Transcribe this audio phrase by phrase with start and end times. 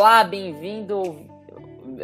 [0.00, 1.26] Olá, bem-vindo,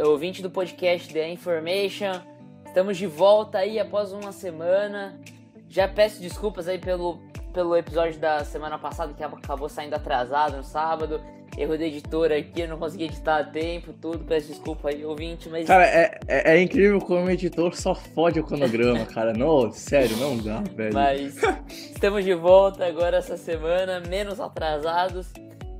[0.05, 2.21] ouvinte do podcast The Information.
[2.67, 5.19] Estamos de volta aí após uma semana.
[5.67, 7.19] Já peço desculpas aí pelo,
[7.55, 11.23] pelo episódio da semana passada que acabou saindo atrasado no sábado.
[11.57, 14.27] Erro da editora aqui, eu não consegui editar a tempo, tudo.
[14.27, 15.67] Peço desculpa aí, ouvinte, mas.
[15.67, 19.33] Cara, é, é, é incrível como o editor só fode o cronograma, cara.
[19.33, 20.93] Não, sério, não dá, velho.
[20.93, 21.35] Mas
[21.67, 25.33] estamos de volta agora essa semana, menos atrasados.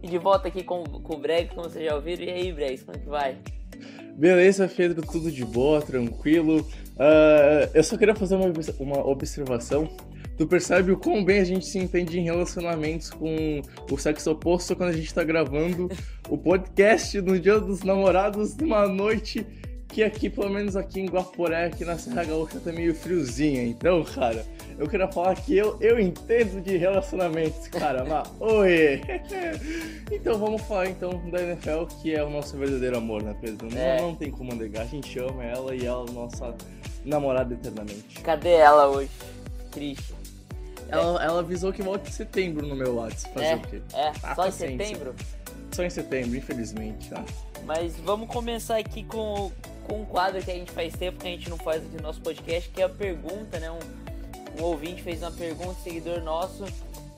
[0.07, 2.23] E de volta aqui com, com o Bregs, como vocês já ouviram.
[2.23, 3.37] E aí, Bregs, como é que vai?
[4.17, 6.61] Beleza, Pedro, tudo de boa, tranquilo.
[6.61, 9.91] Uh, eu só queria fazer uma, uma observação.
[10.39, 14.77] Tu percebe o quão bem a gente se entende em relacionamentos com o sexo oposto
[14.77, 15.91] quando a gente tá gravando
[16.29, 19.45] o podcast no Dia dos Namorados numa noite
[19.89, 23.63] que aqui, pelo menos aqui em Guaporé, aqui na Serra Gaúcha, tá meio friozinha.
[23.63, 24.45] Então, cara,
[24.79, 29.01] eu queria falar que eu, eu entendo de relacionamentos, cara, mas oi!
[30.13, 33.69] então vamos falar então da NFL, que é o nosso verdadeiro amor, né, Pedro?
[33.73, 34.01] Não, é.
[34.01, 36.55] não tem como negar, a gente ama ela e ela é nossa
[37.05, 38.21] namorada eternamente.
[38.21, 39.11] Cadê ela hoje?
[39.71, 40.15] Triste.
[40.89, 43.35] Ela, ela avisou que volta em setembro no meu WhatsApp.
[43.35, 43.83] Fazer é, o quê?
[43.93, 45.15] É, ah, só em setembro?
[45.73, 47.11] Só em setembro, infelizmente.
[47.13, 47.25] Ah.
[47.65, 49.51] Mas vamos começar aqui com,
[49.87, 52.03] com um quadro que a gente faz tempo que a gente não faz aqui no
[52.03, 53.71] nosso podcast, que é a pergunta, né?
[53.71, 56.65] Um, um ouvinte fez uma pergunta, um seguidor nosso.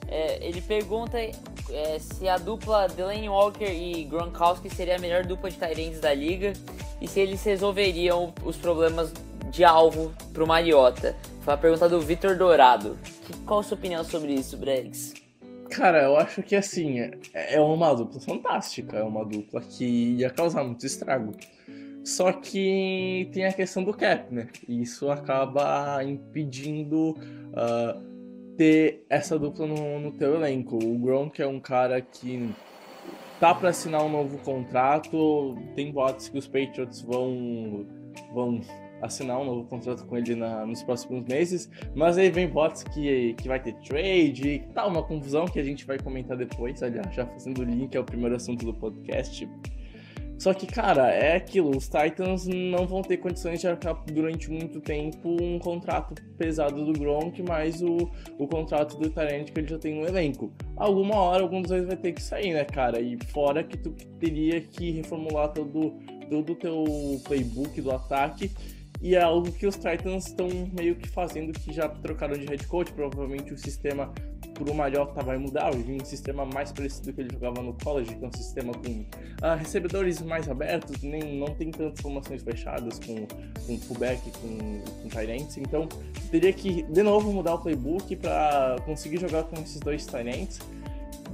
[0.07, 5.51] É, ele pergunta é, se a dupla Delaney Walker e Gronkowski seria a melhor dupla
[5.51, 6.55] de Tyrants da liga
[7.01, 9.13] e se eles resolveriam os problemas
[9.51, 11.15] de alvo para o Mariota.
[11.43, 12.99] Foi a pergunta do Vitor Dourado.
[13.47, 15.15] Qual a sua opinião sobre isso, Bregs?
[15.71, 19.85] Cara, eu acho que assim, é, é uma dupla fantástica, é uma dupla que
[20.17, 21.35] ia causar muito estrago.
[22.09, 24.48] Só que tem a questão do cap, né?
[24.67, 30.77] Isso acaba impedindo uh, ter essa dupla no, no teu elenco.
[30.83, 32.48] O Gronk é um cara que
[33.38, 35.55] tá para assinar um novo contrato.
[35.77, 37.87] Tem boatos que os Patriots vão,
[38.33, 38.62] vão
[39.03, 41.71] assinar um novo contrato com ele na, nos próximos meses.
[41.94, 45.65] Mas aí vem boatos que, que vai ter trade e tá uma confusão que a
[45.65, 46.83] gente vai comentar depois.
[46.83, 49.47] Aliás, já fazendo o link, é o primeiro assunto do podcast.
[50.38, 54.81] Só que, cara, é aquilo, os Titans não vão ter condições de arcar durante muito
[54.81, 59.78] tempo um contrato pesado do Gronk, mais o, o contrato do Tarant que ele já
[59.78, 60.53] tem no elenco.
[60.77, 63.00] Alguma hora, algum dos dois vai ter que sair, né, cara?
[63.00, 63.91] E fora que tu
[64.21, 65.98] teria que reformular todo,
[66.31, 66.84] todo o teu
[67.25, 68.53] playbook do ataque
[69.00, 72.66] e é algo que os Titans estão meio que fazendo, que já trocaram de head
[72.66, 74.12] coach, provavelmente o sistema
[74.65, 78.25] por Mariota vai mudar, vir um sistema mais parecido que ele jogava no college, que
[78.25, 83.27] é um sistema com uh, recebedores mais abertos, nem, não tem tantas formações fechadas com,
[83.67, 85.89] com fullback, com, com tight então
[86.31, 90.59] teria que de novo mudar o playbook para conseguir jogar com esses dois tight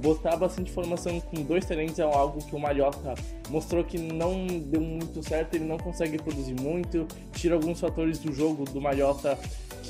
[0.01, 3.15] botar bastante formação com dois talentos é algo que o Mariota
[3.49, 8.31] mostrou que não deu muito certo, ele não consegue produzir muito, tira alguns fatores do
[8.33, 9.37] jogo do Mariota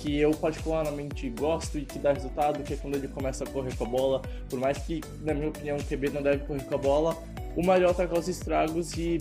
[0.05, 3.75] que eu particularmente gosto e que dá resultado, que é quando ele começa a correr
[3.75, 6.75] com a bola, por mais que, na minha opinião, o QB não deve correr com
[6.75, 7.17] a bola,
[7.55, 9.19] o Mariota causa estragos e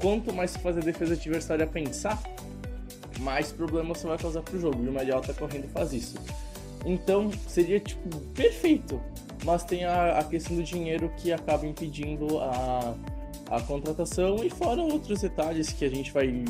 [0.00, 2.20] quanto mais você faz a defesa adversária pensar,
[3.20, 6.16] mais problemas você vai causar pro jogo, e o Mariota correndo faz isso.
[6.84, 9.00] Então, seria, tipo, perfeito
[9.44, 12.94] mas tem a, a questão do dinheiro que acaba impedindo a,
[13.50, 16.44] a contratação e fora outros detalhes que a gente vai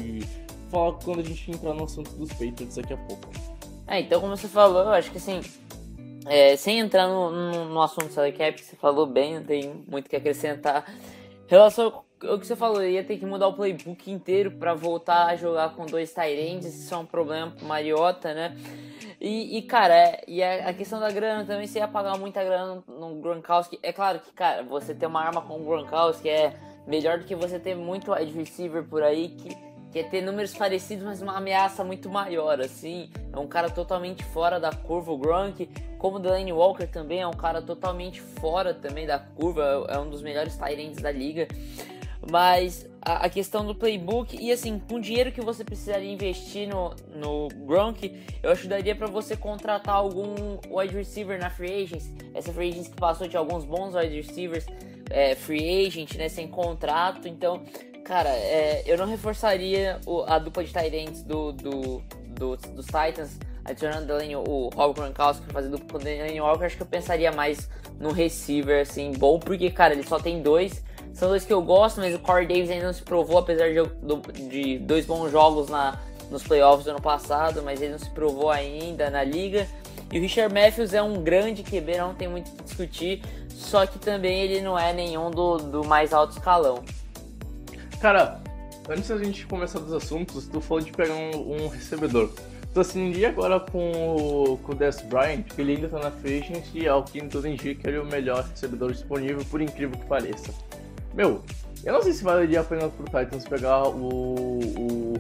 [0.71, 3.50] falar quando a gente entrar no assunto dos Patriots daqui a pouco.
[3.91, 5.41] É, então como você falou, eu acho que assim,
[6.25, 9.85] é, sem entrar no, no, no assunto salary cap, que você falou bem, não tem
[9.89, 10.85] muito que acrescentar.
[10.89, 15.27] Em relação ao que você falou, ia ter que mudar o playbook inteiro para voltar
[15.27, 18.57] a jogar com dois Tyrants, isso é um problema pro Mariota, né?
[19.21, 22.45] E, e, cara, é, e a, a, questão da grana também, você ia pagar muita
[22.45, 23.79] grana no, no Gronkowski.
[23.83, 26.55] É claro que, cara, você ter uma arma com o Gronkowski é
[26.87, 29.55] melhor do que você ter muito wide receiver por aí que,
[29.91, 33.11] que é ter números parecidos, mas uma ameaça muito maior, assim.
[33.33, 35.69] É um cara totalmente fora da curva, o Gronk.
[35.99, 40.09] Como o Delaney Walker também é um cara totalmente fora também da curva, é um
[40.09, 41.49] dos melhores Tyrants da liga.
[42.31, 46.69] Mas a, a, questão do playbook e assim, com o dinheiro que você precisaria investir
[46.69, 52.13] no, no Gronk, eu ajudaria para você contratar algum wide receiver na free agents.
[52.35, 54.67] Essa free agents que passou de alguns bons wide receivers,
[55.09, 57.27] é, free agent, né, sem contrato.
[57.27, 57.63] Então,
[58.05, 63.39] cara, é, eu não reforçaria o, a dupla de ends do, do, do, dos Titans
[63.65, 64.13] adicionando
[64.49, 67.69] o Rob Gronkowski para fazer dupla com o Delaney Walker, acho que eu pensaria mais
[67.99, 70.83] no receiver, assim, bom, porque, cara, ele só tem dois
[71.13, 74.49] são dois que eu gosto, mas o Corey Davis ainda não se provou, apesar de,
[74.49, 75.99] de dois bons jogos na,
[76.31, 79.67] nos playoffs do ano passado, mas ele não se provou ainda na liga.
[80.13, 83.87] E o Richard Matthews é um grande QB, não tem muito o que discutir, só
[83.87, 86.83] que também ele não é nenhum do, do mais alto escalão.
[88.01, 88.41] Cara,
[88.89, 92.31] antes da gente começar dos assuntos, tu falou de pegar um, um recebedor.
[92.73, 96.43] Tô assistindo agora com o, com o Des Bryant, que ele ainda tá na free
[96.73, 100.51] e ao que tudo indica ele é o melhor recebedor disponível, por incrível que pareça.
[101.13, 101.43] Meu,
[101.85, 105.15] eu não sei se valeria a pena pro Titans pegar o, o,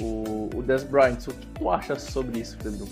[0.00, 1.18] o, o Des Bryant.
[1.28, 2.88] O que tu acha sobre isso, Pedro?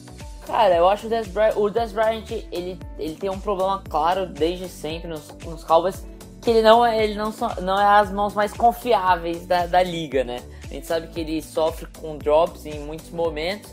[0.46, 4.26] Cara, eu acho o Des Bryant, o Des Bryant ele, ele tem um problema claro
[4.26, 6.04] desde sempre nos, nos Cowboys,
[6.40, 7.32] que ele não é, ele não,
[7.62, 10.42] não é as mãos mais confiáveis da, da liga, né?
[10.64, 13.70] A gente sabe que ele sofre com drops em muitos momentos,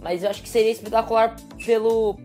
[0.00, 2.16] mas eu acho que seria espetacular pelo,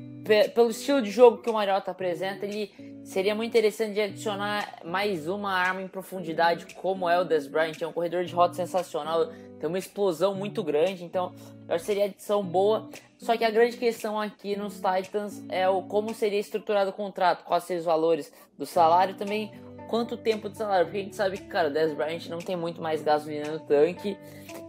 [0.56, 2.46] pelo estilo de jogo que o Mariota apresenta.
[2.46, 2.72] Ele
[3.04, 7.82] seria muito interessante de adicionar mais uma arma em profundidade, como é o Des Bryant.
[7.82, 9.28] É um corredor de rota sensacional,
[9.60, 11.34] tem uma explosão muito grande, então
[11.68, 12.90] eu acho que seria adição boa.
[13.18, 17.44] Só que a grande questão aqui nos Titans é o como seria estruturado o contrato,
[17.44, 19.52] quais seriam os valores do salário também
[19.94, 22.56] quanto tempo de salário, porque a gente sabe que, cara, o Des Bryant não tem
[22.56, 24.18] muito mais gasolina no tanque.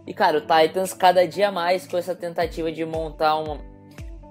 [0.05, 3.57] E, cara, o Titans cada dia mais com essa tentativa de montar uma,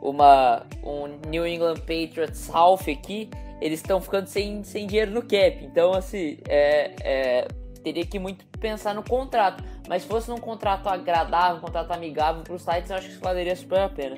[0.00, 3.28] uma um New England Patriots South aqui,
[3.60, 5.64] eles estão ficando sem, sem dinheiro no cap.
[5.64, 7.48] Então, assim, é, é,
[7.82, 9.64] teria que muito pensar no contrato.
[9.88, 13.12] Mas se fosse num contrato agradável, um contrato amigável para os Titans, eu acho que
[13.14, 14.16] isso valeria super a pena.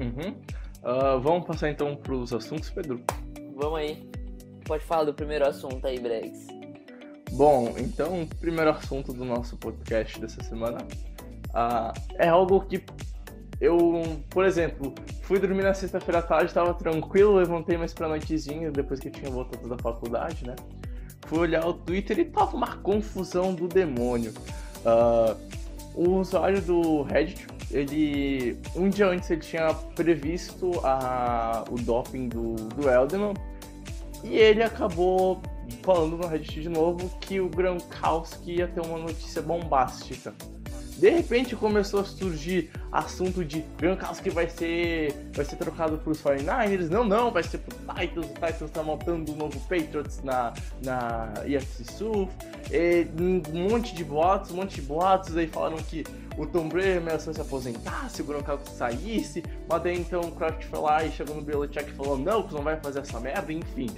[0.00, 0.34] Uhum.
[0.82, 3.00] Uh, vamos passar então para os assuntos, Pedro?
[3.54, 4.15] Vamos aí.
[4.66, 6.48] Pode falar do primeiro assunto aí, Bregs.
[7.30, 10.78] Bom, então, o primeiro assunto do nosso podcast dessa semana
[11.50, 12.82] uh, é algo que
[13.60, 14.92] eu, por exemplo,
[15.22, 19.12] fui dormir na sexta-feira à tarde, estava tranquilo, levantei mais pra noitezinha, depois que eu
[19.12, 20.56] tinha voltado da faculdade, né?
[21.26, 24.32] Fui olhar o Twitter e tava uma confusão do demônio.
[24.84, 25.36] Uh,
[25.94, 28.58] o usuário do Reddit, ele.
[28.74, 33.34] Um dia antes ele tinha previsto a, o doping do, do Elderman
[34.28, 35.40] e ele acabou
[35.82, 40.34] falando no Reddit de novo que o Gronkowski ia ter uma notícia bombástica.
[40.98, 46.22] De repente começou a surgir assunto de Gronkowski vai ser vai ser trocado para os
[46.22, 46.88] 49ers.
[46.88, 48.24] Não, não, vai ser pro Titans.
[48.24, 52.28] O Titans está montando um novo Patriots na, na EFC Sul.
[53.20, 55.36] Um monte de boatos, um monte de boatos.
[55.36, 56.02] Aí falaram que
[56.36, 59.42] o Tom Brady ameaçou se aposentar se o Gronkowski saísse.
[59.68, 62.54] Mas daí então o Kraft foi lá e chegou no Belichick e falou: Não, que
[62.54, 63.52] não vai fazer essa merda.
[63.52, 63.88] Enfim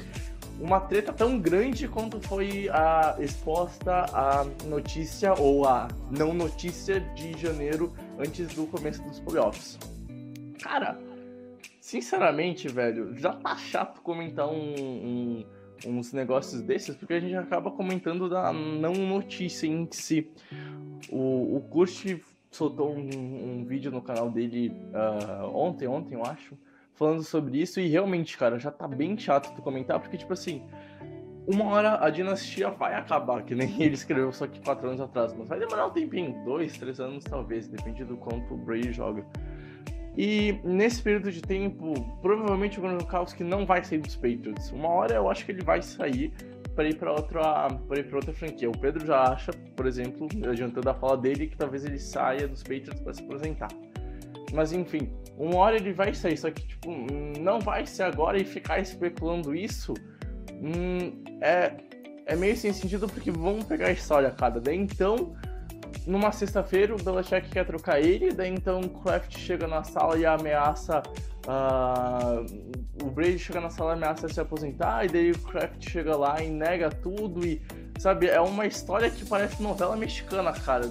[0.60, 7.38] uma treta tão grande quanto foi a exposta a notícia ou a não notícia de
[7.38, 9.78] janeiro antes do começo dos playoffs.
[10.60, 10.98] Cara,
[11.80, 15.44] sinceramente, velho, já tá chato comentar um, um,
[15.86, 20.28] uns negócios desses porque a gente acaba comentando da não notícia em si.
[21.10, 26.56] O, o Kurt soltou um, um vídeo no canal dele uh, ontem, ontem eu acho,
[26.94, 30.62] falando sobre isso e realmente, cara, já tá bem chato tu comentar, porque, tipo assim,
[31.46, 35.34] uma hora a dinastia vai acabar, que nem ele escreveu só que quatro anos atrás,
[35.34, 39.24] mas vai demorar um tempinho, dois, três anos talvez, depende do quanto o Brady joga.
[40.16, 44.72] E nesse período de tempo, provavelmente o Gronkowski não vai sair dos Patriots.
[44.72, 46.32] Uma hora eu acho que ele vai sair
[46.78, 47.66] para ir para outra,
[48.14, 48.70] outra franquia.
[48.70, 52.62] O Pedro já acha, por exemplo, adiantando a fala dele, que talvez ele saia dos
[52.62, 53.68] Patriots para se aposentar.
[54.54, 56.88] Mas enfim, uma hora ele vai sair, só que tipo,
[57.40, 59.92] não vai ser agora e ficar especulando isso
[60.52, 61.72] hum, é,
[62.26, 64.60] é meio sem sentido porque vamos pegar a história, cara.
[64.60, 65.34] Daí então,
[66.06, 70.24] numa sexta-feira, o Belichick quer trocar ele, daí então o Kraft chega na sala e
[70.24, 71.02] ameaça.
[71.48, 72.44] Uh,
[73.02, 76.42] o Brady chega na sala e ameaça se aposentar, e daí o Kraft chega lá
[76.42, 77.62] e nega tudo e.
[77.98, 80.88] Sabe, é uma história que parece novela mexicana, cara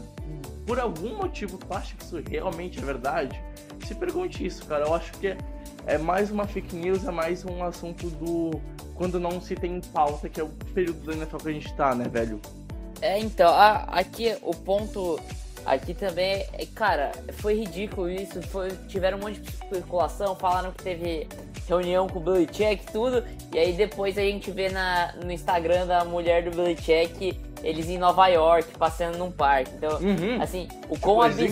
[0.68, 3.42] por algum motivo tu acha que isso realmente é verdade,
[3.86, 4.86] se pergunte isso, cara.
[4.86, 5.38] Eu acho que é,
[5.86, 8.52] é mais uma fake news, é mais um assunto do
[8.94, 11.96] quando não se tem pauta, que é o período da NFL que a gente tá,
[11.96, 12.42] né, velho?
[13.02, 15.20] É, então, a, aqui o ponto
[15.68, 20.84] aqui também é, cara, foi ridículo isso, foi, tiveram um monte de especulação, falaram que
[20.84, 21.28] teve
[21.68, 25.86] reunião com o Belichick e tudo, e aí depois a gente vê na, no Instagram
[25.86, 29.72] da mulher do Belichick eles em Nova York, passeando num parque.
[29.76, 30.42] Então, uhum.
[30.42, 31.44] assim, o quão absurdo.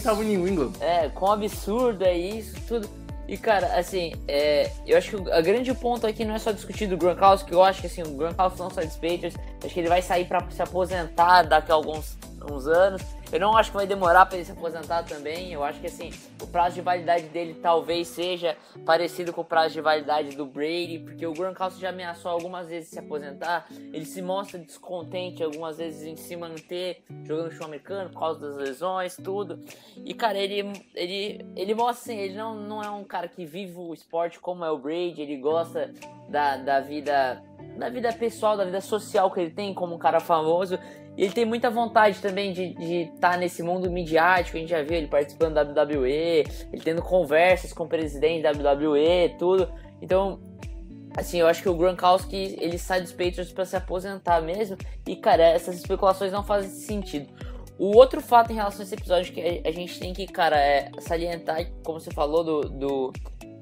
[0.79, 2.87] É, quão absurdo é isso, tudo.
[3.27, 6.85] E, cara, assim, é, eu acho que o grande ponto aqui não é só discutir
[6.85, 9.79] do Gronkowski, que eu acho que, assim, o Gronkowski não sai dos Patriots, acho que
[9.79, 12.15] ele vai sair para se aposentar daqui a alguns
[12.51, 13.01] uns anos.
[13.31, 15.51] Eu não acho que vai demorar para ele se aposentar também.
[15.51, 18.55] Eu acho que assim, o prazo de validade dele talvez seja
[18.85, 22.89] parecido com o prazo de validade do Brady, porque o Gronkowski já ameaçou algumas vezes
[22.89, 23.67] se aposentar.
[23.91, 28.57] Ele se mostra descontente algumas vezes em se manter jogando show americano por causa das
[28.57, 29.59] lesões, tudo.
[29.97, 33.73] E cara, ele ele ele mostra assim, ele não, não é um cara que vive
[33.77, 35.91] o esporte como é o Brady, ele gosta
[36.29, 37.41] da, da vida
[37.77, 40.79] da vida pessoal, da vida social que ele tem como um cara famoso.
[41.17, 42.73] E ele tem muita vontade também de
[43.13, 44.57] estar tá nesse mundo midiático.
[44.57, 48.51] A gente já viu ele participando da WWE, ele tendo conversas com o presidente da
[48.51, 49.71] WWE, tudo.
[50.01, 50.39] Então,
[51.15, 54.77] assim, eu acho que o Gronkowski ele sai dos Patriots para se aposentar mesmo.
[55.07, 57.29] E, cara, essas especulações não fazem sentido.
[57.77, 60.91] O outro fato em relação a esse episódio que a gente tem que, cara, é
[60.99, 63.13] salientar, como você falou do, do,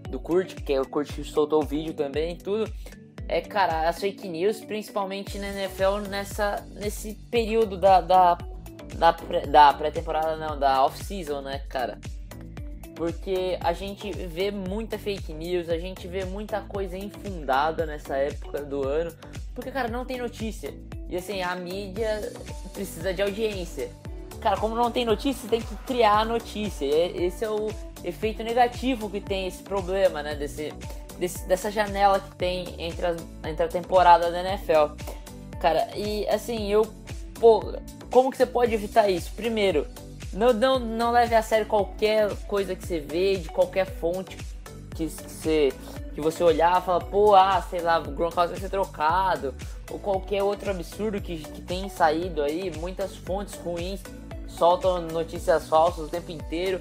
[0.09, 2.71] do Kurt, que é o Kurt soltou o vídeo também, tudo
[3.27, 8.37] é, cara, as fake news, principalmente na NFL, nessa, nesse período da, da,
[8.95, 9.11] da,
[9.49, 11.97] da pré-temporada, não, da off-season, né, cara?
[12.95, 18.63] Porque a gente vê muita fake news, a gente vê muita coisa infundada nessa época
[18.63, 19.11] do ano,
[19.55, 20.73] porque, cara, não tem notícia.
[21.09, 22.31] E assim, a mídia
[22.73, 23.89] precisa de audiência.
[24.41, 26.85] Cara, como não tem notícia, tem que criar notícia.
[26.85, 27.69] Esse é o
[28.03, 30.35] efeito negativo que tem esse problema, né?
[30.35, 30.73] Desse,
[31.17, 34.95] desse, dessa janela que tem entre, as, entre a temporada da NFL.
[35.59, 36.85] Cara, e assim, eu.
[37.39, 37.73] Pô,
[38.11, 39.31] como que você pode evitar isso?
[39.33, 39.87] Primeiro,
[40.33, 44.37] não, não, não leve a sério qualquer coisa que você vê, de qualquer fonte
[44.95, 45.73] que, que você,
[46.13, 49.53] que você olhar e pô, ah, sei lá, o Gronkowski vai ser trocado,
[49.91, 54.01] ou qualquer outro absurdo que, que tem saído aí, muitas fontes ruins
[54.47, 56.79] soltam notícias falsas o tempo inteiro.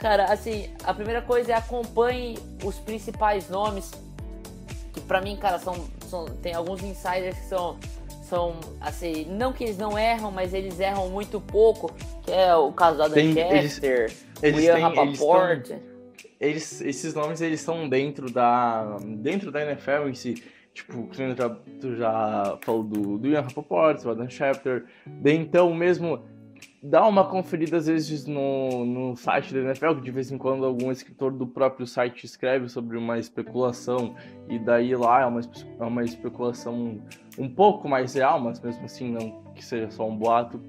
[0.00, 3.90] Cara, assim, a primeira coisa é acompanhe os principais nomes.
[4.94, 6.24] Que pra mim, cara, são, são.
[6.24, 7.78] Tem alguns insiders que são.
[8.22, 11.92] São, assim, não que eles não erram, mas eles erram muito pouco,
[12.22, 15.70] que é o caso tem, Schefter, eles, o Ian têm, Rapaport.
[15.70, 15.82] Eles,
[16.40, 20.44] eles, esses nomes, eles estão dentro da, dentro da NFL em si.
[20.72, 24.84] Tipo, tu já, tu já falou do, do Ian Rapaport, do Adam Schefter.
[25.24, 26.22] Então, mesmo
[26.82, 30.64] dá uma conferida às vezes no, no site da NFL, que de vez em quando
[30.64, 34.14] algum escritor do próprio site escreve sobre uma especulação,
[34.48, 35.40] e daí lá é uma,
[35.78, 37.02] é uma especulação
[37.38, 40.60] um pouco mais real, mas mesmo assim não que seja só um boato.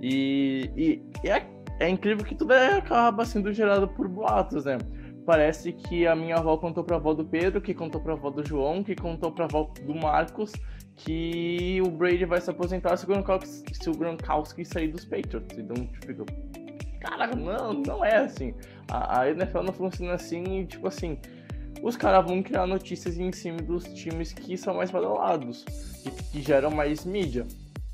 [0.00, 1.46] E, e, e é,
[1.78, 4.78] é incrível que tudo é, acaba sendo gerado por boatos, né?
[5.24, 8.44] Parece que a minha avó contou pra avó do Pedro, que contou pra avó do
[8.44, 10.52] João, que contou pra avó do Marcos,
[11.04, 15.58] que o Brady vai se aposentar se o Gronkowski, se o Gronkowski sair dos Patriots.
[15.58, 16.24] Então, tipo,
[17.00, 18.54] cara, não, não é assim.
[18.88, 21.18] A, a NFL não funciona assim e, tipo assim,
[21.82, 25.64] os caras vão criar notícias em cima dos times que são mais badalados,
[26.02, 27.46] que, que geram mais mídia.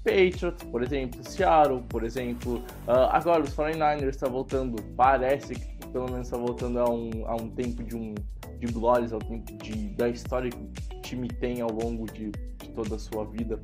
[0.05, 2.59] Patriots, por exemplo, Seattle, por exemplo.
[2.87, 7.35] Uh, agora, os 49ers está voltando, parece que pelo menos está voltando a um, a
[7.37, 8.15] um tempo de, um,
[8.59, 12.31] de glórias, ao tempo de, da história que o time tem ao longo de
[12.69, 13.59] toda a sua vida.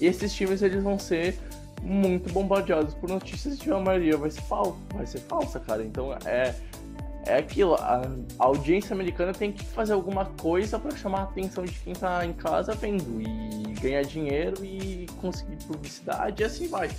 [0.00, 1.38] E esses times eles vão ser
[1.82, 5.82] muito bombardeados por notícias de a maioria vai ser falsa, vai ser falsa, cara.
[5.84, 6.54] Então é
[7.26, 8.02] é aquilo, a,
[8.38, 12.24] a audiência americana tem que fazer alguma coisa para chamar a atenção de quem tá
[12.24, 16.90] em casa vendo e ganhar dinheiro e conseguir publicidade e assim vai.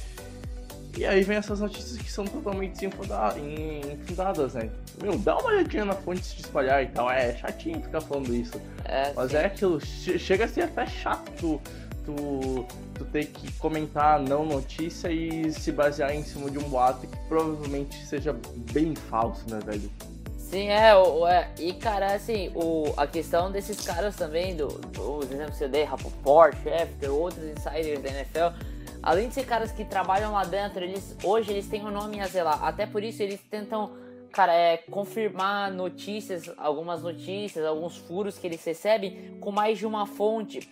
[0.97, 4.69] E aí vem essas notícias que são totalmente infundadas, né?
[5.01, 7.11] Meu, dá uma olhadinha na fonte de espalhar e tal.
[7.11, 8.59] É chatinho ficar falando isso.
[8.85, 9.37] É, Mas sim.
[9.37, 11.61] é aquilo, chega a ser até chato tu,
[12.05, 17.05] tu, tu ter que comentar não notícia e se basear em cima de um boato
[17.05, 18.33] que provavelmente seja
[18.71, 19.91] bem falso, né, velho?
[20.37, 25.51] Sim, é, é, e cara, assim, o, a questão desses caras também, do, do exemplo
[25.51, 28.57] que você dei, Rapoport, Schefter, outros insiders da NFL,
[29.05, 32.27] além de ser caras que trabalham lá dentro, eles hoje eles têm um nome a
[32.27, 32.63] zelar.
[32.63, 33.91] Até por isso eles tentam,
[34.31, 40.07] cara, é, confirmar notícias, algumas notícias, alguns furos que eles recebem com mais de uma
[40.07, 40.67] fonte.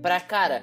[0.00, 0.62] Pra, cara,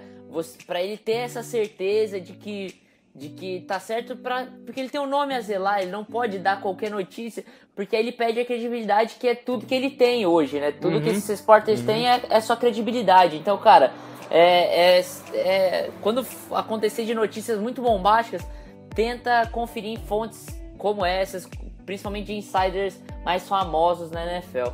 [0.66, 2.82] pra ele ter essa certeza de que
[3.14, 6.38] de que tá certo para porque ele tem um nome a zelar, ele não pode
[6.38, 10.26] dar qualquer notícia, porque aí ele perde a credibilidade que é tudo que ele tem
[10.26, 10.74] hoje, né?
[10.74, 11.02] Tudo uhum.
[11.02, 11.86] que esses esportes uhum.
[11.86, 13.38] têm é, é só credibilidade.
[13.38, 13.94] Então, cara,
[14.30, 18.46] é, é, é, quando acontecer de notícias muito bombásticas,
[18.94, 21.48] tenta conferir em fontes como essas,
[21.86, 24.70] principalmente de insiders mais famosos na NFL.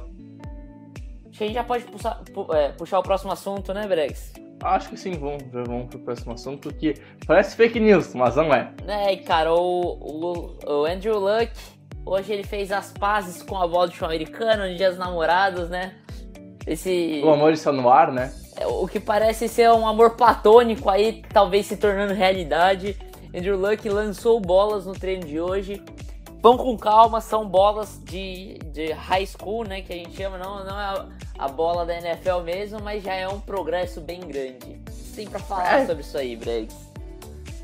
[1.30, 2.22] Acho que a gente já pode puxar,
[2.54, 4.34] é, puxar o próximo assunto, né, Bregs?
[4.64, 8.72] Acho que sim, vamos, vamos pro próximo assunto, porque parece fake news, mas não é.
[8.88, 11.52] É, cara, o, o, o Andrew Luck,
[12.06, 15.70] hoje ele fez as pazes com a bola do show americano, no Dia dos Namorados,
[15.70, 15.96] né?
[16.68, 17.22] Esse...
[17.24, 18.32] O amor está no ar, né?
[18.66, 22.98] O que parece ser um amor platônico aí, talvez se tornando realidade.
[23.34, 25.82] Andrew Luck lançou bolas no treino de hoje.
[26.42, 29.82] Vão com calma, são bolas de, de high school, né?
[29.82, 33.14] Que a gente chama, não, não é a, a bola da NFL mesmo, mas já
[33.14, 34.82] é um progresso bem grande.
[35.16, 35.86] Tem pra falar é.
[35.86, 36.76] sobre isso aí, Bregs?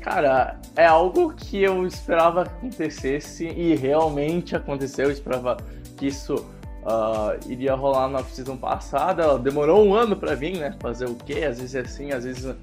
[0.00, 5.06] Cara, é algo que eu esperava que acontecesse e realmente aconteceu.
[5.06, 5.56] Eu esperava
[5.96, 6.46] que isso
[6.88, 10.74] uh, iria rolar na season passada, ela demorou um ano pra vir, né?
[10.80, 11.44] Fazer o quê?
[11.44, 12.56] Às vezes é assim, às vezes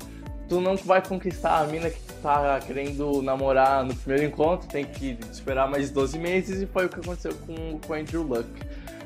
[0.49, 4.85] tu não vai conquistar a mina que tu tá querendo namorar no primeiro encontro, tem
[4.85, 8.49] que esperar mais 12 meses e foi o que aconteceu com, com Andrew Luck.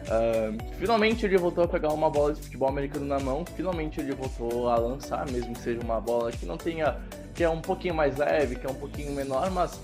[0.10, 4.14] Uh, finalmente ele voltou a pegar uma bola de futebol americano na mão, finalmente ele
[4.14, 6.98] voltou a lançar, mesmo que seja uma bola que não tenha.
[7.36, 9.80] que é um pouquinho mais leve, que é um pouquinho menor, mas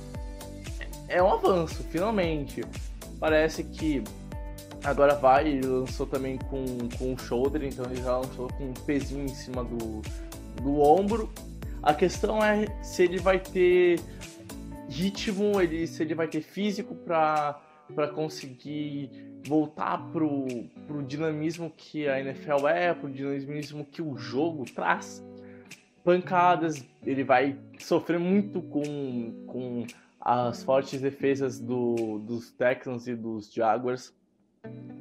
[1.08, 2.64] é um avanço, finalmente.
[3.20, 4.04] Parece que
[4.86, 6.66] agora vai, lançou também com,
[6.98, 10.02] com o shoulder, então ele já lançou com um pezinho em cima do,
[10.62, 11.32] do ombro.
[11.82, 14.00] A questão é se ele vai ter
[14.88, 17.60] ritmo, ele, se ele vai ter físico para
[18.14, 19.10] conseguir
[19.48, 20.46] voltar pro,
[20.88, 25.24] pro dinamismo que a NFL é, pro dinamismo que o jogo traz.
[26.04, 29.88] Pancadas, ele vai sofrer muito com, com
[30.20, 34.14] as fortes defesas do, dos Texans e dos Jaguars.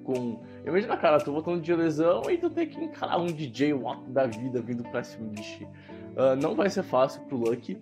[0.05, 0.41] Com.
[0.67, 4.27] Imagina, cara, tu voltando de lesão e tu tem que encarar um DJ Watt da
[4.27, 5.65] vida vindo pra cima de.
[5.65, 7.81] Uh, não vai ser fácil pro Lucky.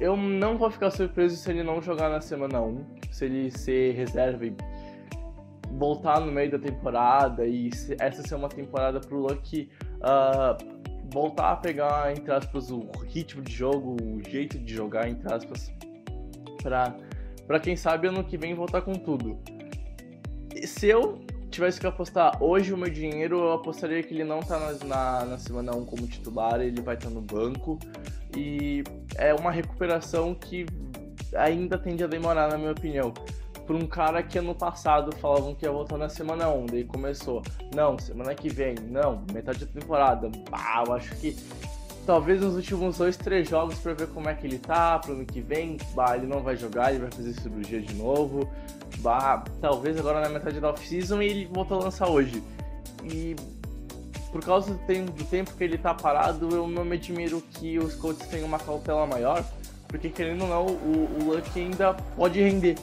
[0.00, 3.92] Eu não vou ficar surpreso se ele não jogar na semana 1, se ele ser
[3.94, 4.54] reserva e
[5.72, 11.56] voltar no meio da temporada e essa ser uma temporada pro Luck uh, voltar a
[11.56, 15.72] pegar, entre aspas, o ritmo de jogo, o jeito de jogar, entre aspas,
[16.62, 16.96] pra,
[17.46, 19.38] pra quem sabe ano que vem voltar com tudo.
[20.66, 24.58] Se eu tivesse que apostar hoje o meu dinheiro, eu apostaria que ele não tá
[24.84, 27.78] na, na semana 1 como titular, ele vai estar tá no banco.
[28.36, 28.82] E
[29.16, 30.66] é uma recuperação que
[31.36, 33.12] ainda tende a demorar, na minha opinião
[33.66, 37.42] por um cara que ano passado falavam que ia voltar na semana 1, daí começou,
[37.74, 40.30] não, semana que vem, não, metade da temporada.
[40.50, 41.36] Bah, eu acho que
[42.06, 45.24] talvez nos últimos dois, três jogos para ver como é que ele tá, pro ano
[45.24, 48.48] que vem, bah, ele não vai jogar, ele vai fazer cirurgia de novo.
[49.60, 52.42] Talvez agora na metade da off-season e ele voltou a lançar hoje.
[53.02, 53.36] E
[54.32, 58.26] por causa do tempo, que ele tá parado, eu não me admiro que os Colts
[58.26, 59.44] tenham uma cautela maior,
[59.86, 62.76] porque querendo ou não, o, o Luck ainda pode render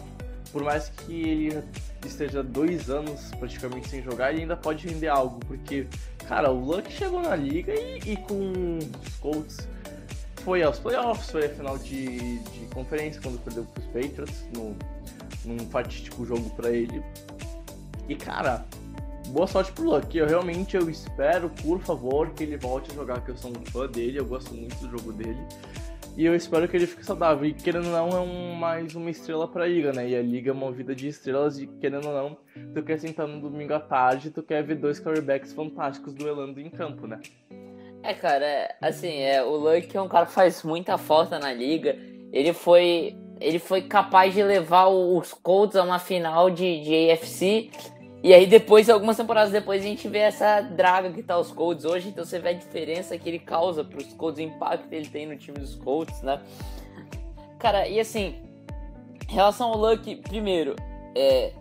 [0.51, 1.63] por mais que ele
[2.05, 5.88] esteja dois anos praticamente sem jogar, ele ainda pode render algo, porque,
[6.27, 9.67] cara, o Luck chegou na liga e, e com os Colts
[10.43, 14.75] foi aos playoffs, foi a final de, de conferência quando perdeu para os Patriots, no,
[15.45, 17.04] num fatídico jogo para ele.
[18.08, 18.65] E, cara,
[19.27, 20.17] boa sorte pro Luck.
[20.17, 23.65] Eu realmente eu espero, por favor, que ele volte a jogar, que eu sou um
[23.71, 25.39] fã dele, eu gosto muito do jogo dele.
[26.17, 27.45] E eu espero que ele fique saudável.
[27.45, 30.10] E querendo ou não, é um, mais uma estrela pra liga, né?
[30.10, 31.58] E a liga é uma vida de estrelas.
[31.58, 32.38] E querendo ou não,
[32.73, 36.69] tu quer sentar no domingo à tarde, tu quer ver dois quarterbacks fantásticos duelando em
[36.69, 37.19] campo, né?
[38.04, 41.54] É, cara, é, assim, é, o Luck é um cara que faz muita falta na
[41.54, 41.97] liga.
[42.34, 43.15] Ele foi.
[43.41, 47.69] Ele foi capaz de levar os Colts a uma final de, de AFC
[48.23, 51.86] e aí depois, algumas temporadas depois, a gente vê essa draga que tá os Colts
[51.86, 55.08] hoje, então você vê a diferença que ele causa pros Colts, o impacto que ele
[55.08, 56.39] tem no time dos Colts, né?
[57.58, 58.36] Cara, e assim,
[59.27, 60.75] em relação ao Luck, primeiro,
[61.15, 61.51] é,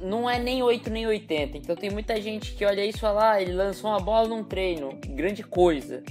[0.00, 3.32] não é nem 8 nem 80, então tem muita gente que olha isso e fala,
[3.32, 6.02] ah, ele lançou uma bola num treino, grande coisa.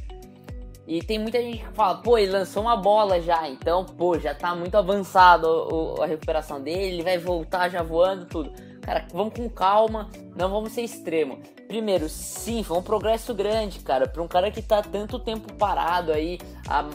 [0.87, 4.33] E tem muita gente que fala, pô, ele lançou uma bola já, então, pô, já
[4.33, 8.53] tá muito avançado a recuperação dele, ele vai voltar já voando, tudo.
[8.81, 11.39] Cara, vamos com calma, não vamos ser extremo.
[11.67, 16.13] Primeiro, sim, foi um progresso grande, cara, para um cara que tá tanto tempo parado
[16.13, 16.39] aí,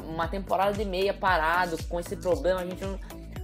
[0.09, 2.99] uma temporada e meia parado com esse problema, a gente não.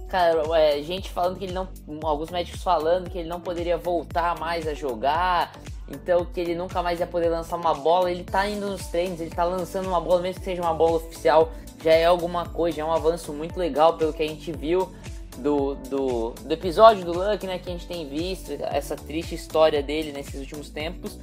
[0.09, 1.67] Cara, é, gente falando que ele não.
[2.01, 5.53] Alguns médicos falando que ele não poderia voltar mais a jogar,
[5.87, 8.09] então que ele nunca mais ia poder lançar uma bola.
[8.09, 10.97] Ele tá indo nos treinos, ele tá lançando uma bola, mesmo que seja uma bola
[10.97, 11.51] oficial,
[11.83, 14.91] já é alguma coisa, é um avanço muito legal pelo que a gente viu
[15.37, 19.81] do, do, do episódio do Luck, né, que a gente tem visto, essa triste história
[19.81, 21.17] dele nesses últimos tempos.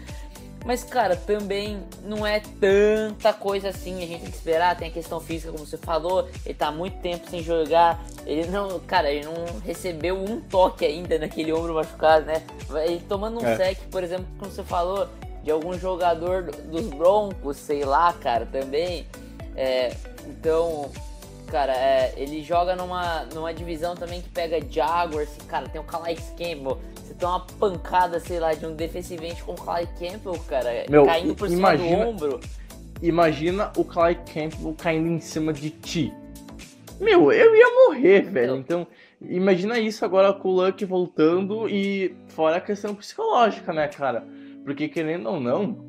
[0.66, 4.90] Mas, cara, também não é tanta coisa assim, a gente tem que esperar, tem a
[4.90, 9.24] questão física, como você falou, ele tá muito tempo sem jogar, ele não, cara, ele
[9.24, 12.42] não recebeu um toque ainda naquele ombro machucado, né?
[12.85, 13.57] Ele tomando um é.
[13.57, 15.09] sec, por exemplo, como você falou,
[15.44, 19.07] de algum jogador dos Broncos, sei lá, cara, também.
[19.55, 19.94] É,
[20.26, 20.90] então,
[21.46, 26.33] cara, é, ele joga numa, numa divisão também que pega Jaguars, cara, tem o Calais
[26.37, 26.81] Campbell.
[27.07, 31.07] Você tem uma pancada, sei lá, de um defensivente com o Calais Campbell, cara, Meu,
[31.07, 32.40] caindo por imagina, cima do ombro.
[33.01, 36.12] Imagina o Calais Campbell caindo em cima de ti.
[36.99, 38.57] Meu, eu ia morrer, velho.
[38.57, 38.88] Então,
[39.21, 44.27] imagina isso agora com o Luck voltando e fora a questão psicológica, né, cara?
[44.64, 45.87] Porque querendo ou não,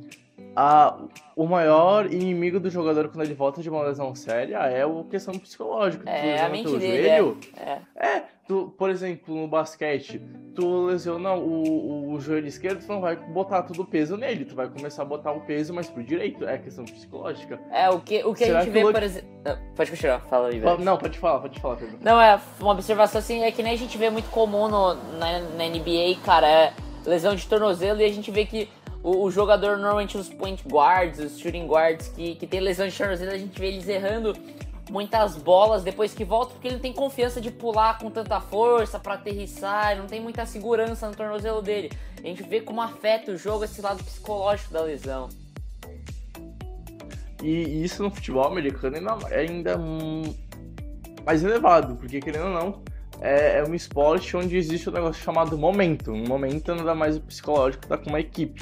[0.59, 0.97] a,
[1.35, 5.37] o maior inimigo do jogador quando ele volta de uma lesão séria é a questão
[5.37, 6.09] psicológica.
[6.09, 7.07] É, a mente dele.
[7.07, 7.77] Joelho, é.
[7.95, 8.23] é.
[8.47, 10.19] tu, por exemplo, no basquete,
[10.55, 14.55] tu lesiona o, o joelho esquerdo, tu não vai botar todo o peso nele, tu
[14.55, 17.59] vai começar a botar o peso mais pro direito, é questão psicológica.
[17.71, 19.29] É, o que, o que a gente vê, por exemplo...
[19.45, 20.79] Ah, pode continuar, fala aí, velho.
[20.79, 21.99] Não, pode falar, pode falar, Pedro.
[22.01, 25.39] Não, é, uma observação assim, é que nem a gente vê muito comum no, na,
[25.39, 26.73] na NBA, cara, é
[27.07, 28.69] lesão de tornozelo, e a gente vê que
[29.01, 32.97] o, o, jogador, normalmente os point guards, os shooting guards, que, que tem lesão de
[32.97, 34.35] tornozelo, a gente vê eles errando
[34.89, 38.99] muitas bolas depois que volta, porque ele não tem confiança de pular com tanta força
[38.99, 41.91] para aterrissar, não tem muita segurança no tornozelo dele.
[42.17, 45.29] A gente vê como afeta o jogo esse lado psicológico da lesão.
[47.43, 48.97] E isso no futebol americano
[49.29, 49.77] é ainda
[51.25, 52.81] mais elevado, porque querendo ou não,
[53.21, 56.11] é, é um esporte onde existe um negócio chamado momento.
[56.11, 58.61] Um momento nada mais o psicológico tá com uma equipe.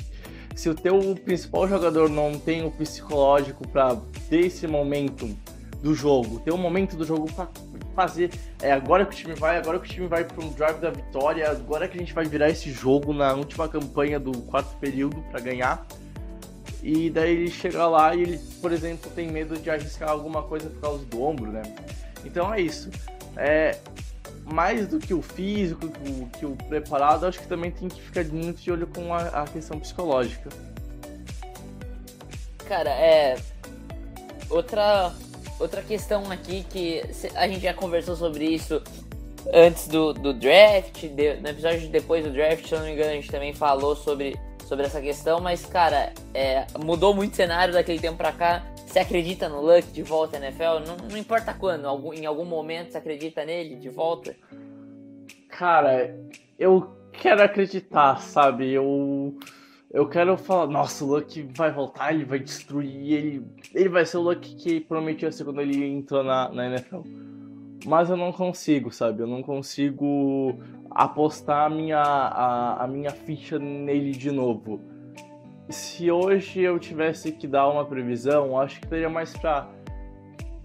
[0.55, 3.97] Se o teu principal jogador não tem o psicológico para
[4.29, 5.27] ter esse momento
[5.81, 7.47] do jogo, ter um momento do jogo para
[7.95, 8.31] fazer.
[8.61, 10.89] É agora que o time vai, agora que o time vai para um drive da
[10.89, 15.21] vitória, agora que a gente vai virar esse jogo na última campanha do quarto período
[15.29, 15.85] para ganhar.
[16.81, 20.69] E daí ele chega lá e ele, por exemplo, tem medo de arriscar alguma coisa
[20.69, 21.63] por causa do ombro, né?
[22.23, 22.89] Então é isso.
[23.37, 23.77] É,
[24.45, 28.01] mais do que o físico, que o, que o preparado, acho que também tem que
[28.01, 30.49] ficar muito de olho com a, a questão psicológica.
[32.67, 33.37] Cara, é.
[34.49, 35.11] Outra
[35.59, 37.01] outra questão aqui que
[37.35, 38.81] a gente já conversou sobre isso
[39.53, 43.11] antes do, do draft, de, no episódio depois do draft, se eu não me engano,
[43.11, 44.35] a gente também falou sobre,
[44.67, 48.63] sobre essa questão, mas cara, é, mudou muito o cenário daquele tempo pra cá.
[48.95, 50.87] Você acredita no Luck de volta NFL?
[50.87, 54.33] Não, não importa quando, em algum momento você acredita nele de volta?
[55.49, 56.17] Cara,
[56.57, 58.71] eu quero acreditar, sabe?
[58.71, 59.37] Eu
[59.91, 64.15] eu quero falar, nossa, o Luck vai voltar, ele vai destruir, ele, ele vai ser
[64.15, 67.01] o Luck que prometia ser quando ele entrou na, na NFL.
[67.85, 69.21] Mas eu não consigo, sabe?
[69.21, 70.57] Eu não consigo
[70.89, 74.94] apostar a minha, a, a minha ficha nele de novo.
[75.69, 79.67] Se hoje eu tivesse que dar uma previsão, acho que teria mais pra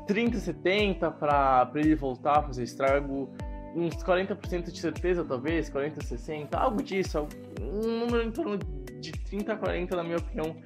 [0.06, 3.30] 30, 70 pra, pra ele voltar a fazer estrago.
[3.74, 7.28] Uns 40% de certeza, talvez, 40, 60, algo disso,
[7.60, 8.58] um número em torno
[9.00, 10.56] de 30 a 40, na minha opinião,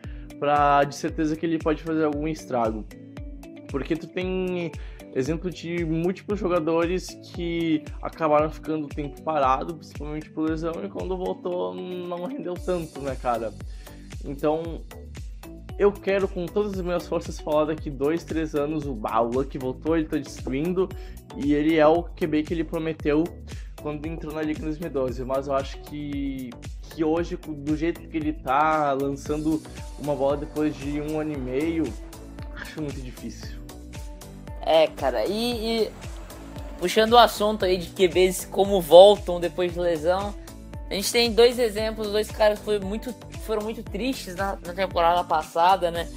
[0.41, 2.85] para de certeza que ele pode fazer algum estrago.
[3.71, 4.73] Porque tu tem
[5.15, 11.75] exemplo de múltiplos jogadores que acabaram ficando tempo parado, principalmente por lesão, e quando voltou
[11.75, 13.53] não rendeu tanto, né, cara?
[14.25, 14.81] Então,
[15.79, 19.57] eu quero com todas as minhas forças falar daqui dois, três anos o, ah, Luck
[19.59, 20.89] voltou, ele tá destruindo,
[21.37, 23.25] e ele é o QB que ele prometeu
[23.83, 26.51] quando entrou na Liga em 2012, mas eu acho que
[26.95, 29.61] que hoje, do jeito que ele tá, lançando
[29.99, 31.85] uma bola depois de um ano e meio,
[32.55, 33.59] acho muito difícil.
[34.61, 35.91] É, cara, e, e
[36.79, 40.35] puxando o assunto aí de QBs como voltam depois de lesão,
[40.95, 43.13] a gente tem dois exemplos, dois caras que muito,
[43.45, 46.09] foram muito tristes na, na temporada passada, né?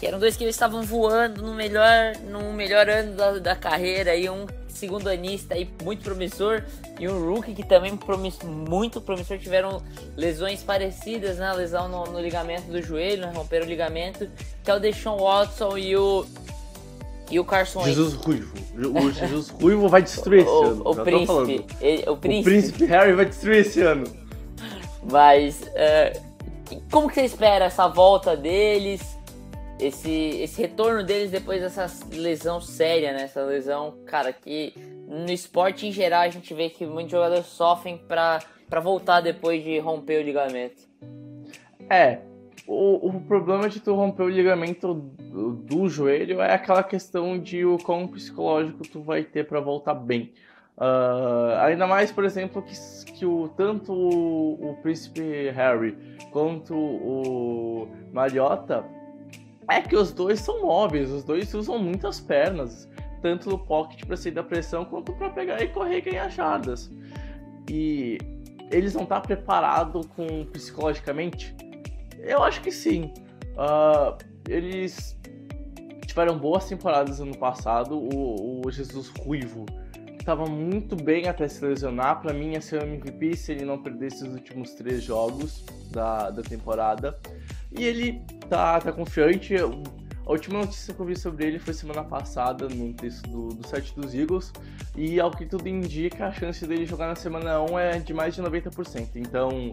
[0.00, 4.28] Que eram dois que estavam voando no melhor, no melhor ano da, da carreira, e
[4.28, 6.64] um segundo anista aí muito promissor
[6.98, 9.80] e um rookie que também promiss, muito promissor tiveram
[10.16, 11.52] lesões parecidas, né?
[11.52, 13.32] Lesão no, no ligamento do joelho, né?
[13.32, 14.28] romperam o ligamento,
[14.64, 16.26] que é o Deshaun Watson e o
[17.30, 18.54] e o Carson Jesus Ruivo.
[18.94, 20.82] O Jesus Ruivo vai destruir esse o, ano.
[20.84, 22.40] O, príncipe, ele, o príncipe.
[22.40, 24.04] O príncipe Harry vai destruir esse ano.
[25.10, 29.16] Mas uh, como que você espera essa volta deles?
[29.78, 33.22] esse, esse retorno deles depois dessa lesão séria, né?
[33.24, 34.72] Essa lesão, cara, que
[35.06, 38.40] no esporte em geral a gente vê que muitos jogadores sofrem para
[38.82, 40.82] voltar depois de romper o ligamento.
[41.90, 42.18] É,
[42.66, 47.64] o, o problema de tu romper o ligamento do, do joelho é aquela questão de
[47.64, 50.32] o quão psicológico tu vai ter para voltar bem.
[50.76, 52.74] Uh, ainda mais, por exemplo, que,
[53.12, 55.96] que o, tanto o, o príncipe Harry
[56.30, 58.84] quanto o Mariota
[59.70, 62.88] é que os dois são móveis, os dois usam muitas pernas,
[63.22, 66.92] tanto no pocket para sair da pressão quanto para pegar e correr e ganhar jardas.
[67.68, 68.18] E
[68.70, 70.06] eles não estão tá preparados
[70.52, 71.54] psicologicamente?
[72.18, 73.12] Eu acho que sim.
[73.52, 74.16] Uh,
[74.48, 75.16] eles
[76.06, 77.96] tiveram boas temporadas ano passado.
[77.96, 79.66] O, o Jesus Ruivo
[80.18, 82.20] estava muito bem até se lesionar.
[82.20, 86.30] Para mim, ia ser o MVP se ele não perdesse os últimos três jogos da,
[86.30, 87.18] da temporada.
[87.70, 89.54] E ele tá, tá confiante.
[89.56, 93.66] A última notícia que eu vi sobre ele foi semana passada, no texto do, do
[93.68, 94.52] site dos Eagles.
[94.96, 98.34] E ao que tudo indica, a chance dele jogar na semana 1 é de mais
[98.34, 99.10] de 90%.
[99.14, 99.72] Então,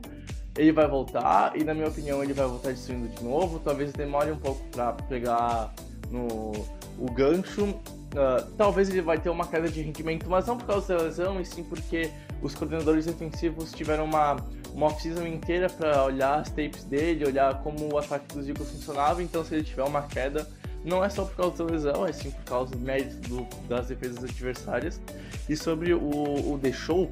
[0.57, 3.59] ele vai voltar, e na minha opinião, ele vai voltar destruindo de novo.
[3.59, 5.73] Talvez demore um pouco para pegar
[6.09, 6.51] no,
[6.97, 7.65] o gancho.
[7.65, 11.41] Uh, talvez ele vai ter uma queda de rendimento, mas não por causa da lesão,
[11.41, 12.11] e sim porque
[12.43, 14.37] os coordenadores defensivos tiveram uma,
[14.71, 19.23] uma off-season inteira para olhar as tapes dele, olhar como o ataque dos Eagles funcionava,
[19.23, 20.47] então se ele tiver uma queda,
[20.85, 23.87] não é só por causa da lesão, é sim por causa do mérito do, das
[23.87, 25.01] defesas adversárias.
[25.49, 27.09] E sobre o, o The Show,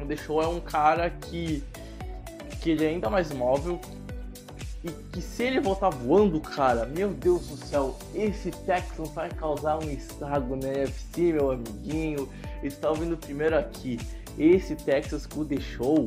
[0.00, 1.62] o The Show é um cara que,
[2.60, 3.80] que ele é ainda mais móvel,
[4.82, 9.78] e que se ele voltar voando, cara, meu Deus do céu, esse Texan vai causar
[9.78, 12.28] um estrago na NFC, meu amiguinho.
[12.62, 13.98] Está ouvindo primeiro aqui.
[14.38, 16.06] Esse Texas com The Show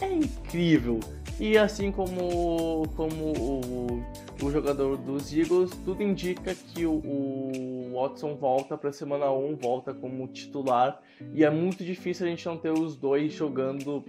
[0.00, 1.00] é incrível.
[1.40, 4.04] E assim como, como o,
[4.40, 9.92] o jogador dos Eagles, tudo indica que o, o Watson volta para semana 1, volta
[9.92, 11.00] como titular.
[11.34, 14.04] E é muito difícil a gente não ter os dois jogando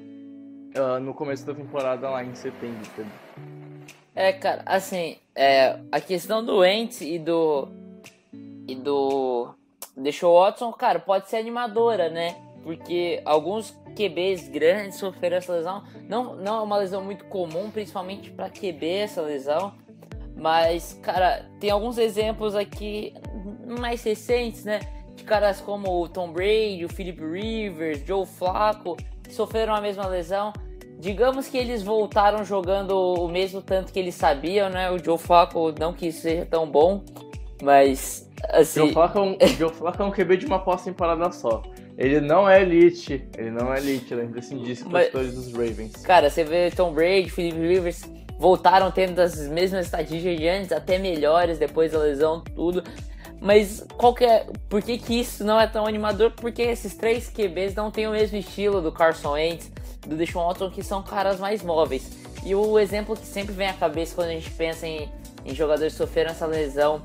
[0.76, 2.82] uh, no começo da temporada lá em setembro.
[4.16, 7.68] É, cara, assim, é, a questão do Wentz e do.
[8.68, 9.54] e do.
[9.96, 12.36] Deixou Watson, cara, pode ser animadora, né?
[12.64, 15.84] Porque alguns QBs grandes sofreram essa lesão.
[16.08, 19.74] Não, não é uma lesão muito comum, principalmente para QB essa lesão.
[20.36, 23.14] Mas, cara, tem alguns exemplos aqui
[23.80, 24.80] mais recentes, né?
[25.16, 28.98] De caras como o Tom Brady, o Philip Rivers, Joe Flacco,
[29.32, 30.54] que sofreram a mesma lesão.
[31.00, 34.92] Digamos que eles voltaram jogando o mesmo tanto que eles sabiam, né?
[34.92, 37.04] O Joe Flacco não que seja tão bom,
[37.64, 38.82] mas assim...
[38.82, 41.64] Joe Flacco, é um, Joe Flacco é um QB de uma pós-temporada só.
[41.98, 45.96] Ele não é elite, ele não é elite, lembre-se disso para os dos Ravens.
[46.04, 48.04] Cara, você vê Tom Brady, Philip Rivers
[48.38, 52.84] voltaram tendo as mesmas estatísticas de antes, até melhores depois da lesão, tudo.
[53.42, 56.32] Mas qual que é, por que, que isso não é tão animador?
[56.32, 59.72] Porque esses três QBs não têm o mesmo estilo do Carson Wentz,
[60.06, 62.12] do Deshaun Watson, que são caras mais móveis.
[62.46, 65.10] E o exemplo que sempre vem à cabeça quando a gente pensa em,
[65.44, 67.02] em jogadores que sofreram essa lesão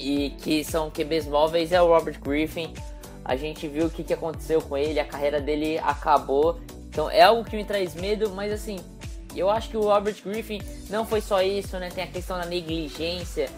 [0.00, 2.74] e que são QBs móveis é o Robert Griffin.
[3.24, 6.60] A gente viu o que, que aconteceu com ele, a carreira dele acabou.
[6.88, 8.78] Então é algo que me traz medo, mas assim,
[9.34, 11.88] eu acho que o Robert Griffin não foi só isso, né?
[11.88, 13.48] Tem a questão da negligência,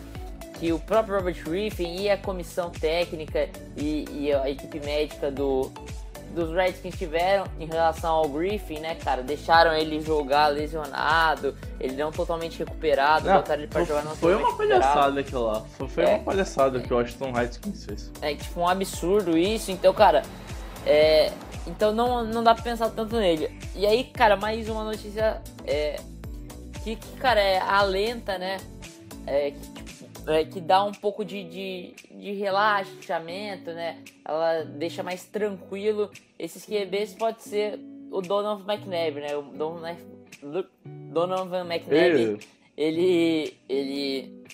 [0.59, 5.71] que o próprio Robert Griffin e a comissão técnica e, e a equipe médica do,
[6.35, 9.23] dos Redskins tiveram em relação ao Griffin, né, cara?
[9.23, 14.35] Deixaram ele jogar lesionado, ele não totalmente recuperado, não, botaram ele pra jogar não Foi
[14.35, 15.61] uma palhaçada aquilo lá.
[15.77, 18.11] Foi, foi é, uma palhaçada é, que o Washington Redskins fez.
[18.21, 19.71] É, tipo, um absurdo isso.
[19.71, 20.23] Então, cara,
[20.85, 21.33] é,
[21.67, 23.51] então não, não dá pra pensar tanto nele.
[23.77, 26.01] E aí, cara, mais uma notícia é,
[26.83, 28.59] que, que, cara, é alenta, né?
[29.27, 29.88] É, que, tipo,
[30.29, 34.03] é, que dá um pouco de, de, de, relaxamento, né?
[34.25, 36.11] Ela deixa mais tranquilo.
[36.39, 39.37] Esses QBs pode ser o Donovan McNabb, né?
[39.37, 39.97] O Donovan,
[40.85, 42.39] Donovan McNabb,
[42.77, 44.45] ele, ele,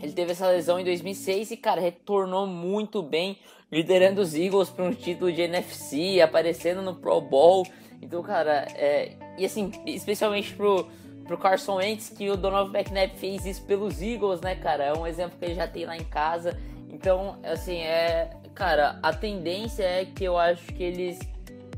[0.00, 3.38] ele teve essa lesão em 2006 e, cara, retornou muito bem,
[3.70, 7.66] liderando os Eagles para um título de NFC, aparecendo no Pro Bowl.
[8.00, 10.86] Então, cara, é, e assim, especialmente pro
[11.26, 14.84] pro Carson Wentz que o Donovan McNabb fez isso pelos Eagles, né, cara?
[14.84, 16.58] É um exemplo que ele já tem lá em casa.
[16.90, 21.18] Então, assim, é, cara, a tendência é que eu acho que eles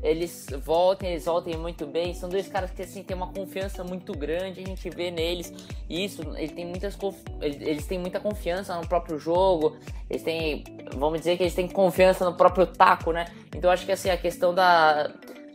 [0.05, 2.13] eles voltem, eles voltem muito bem.
[2.13, 5.51] São dois caras que assim têm uma confiança muito grande, a gente vê neles
[5.89, 6.21] isso.
[6.37, 6.95] Eles têm muitas
[7.41, 9.77] eles têm muita confiança no próprio jogo.
[10.07, 10.63] Eles têm,
[10.95, 13.25] vamos dizer que eles têm confiança no próprio taco, né?
[13.55, 15.11] Então acho que assim a questão da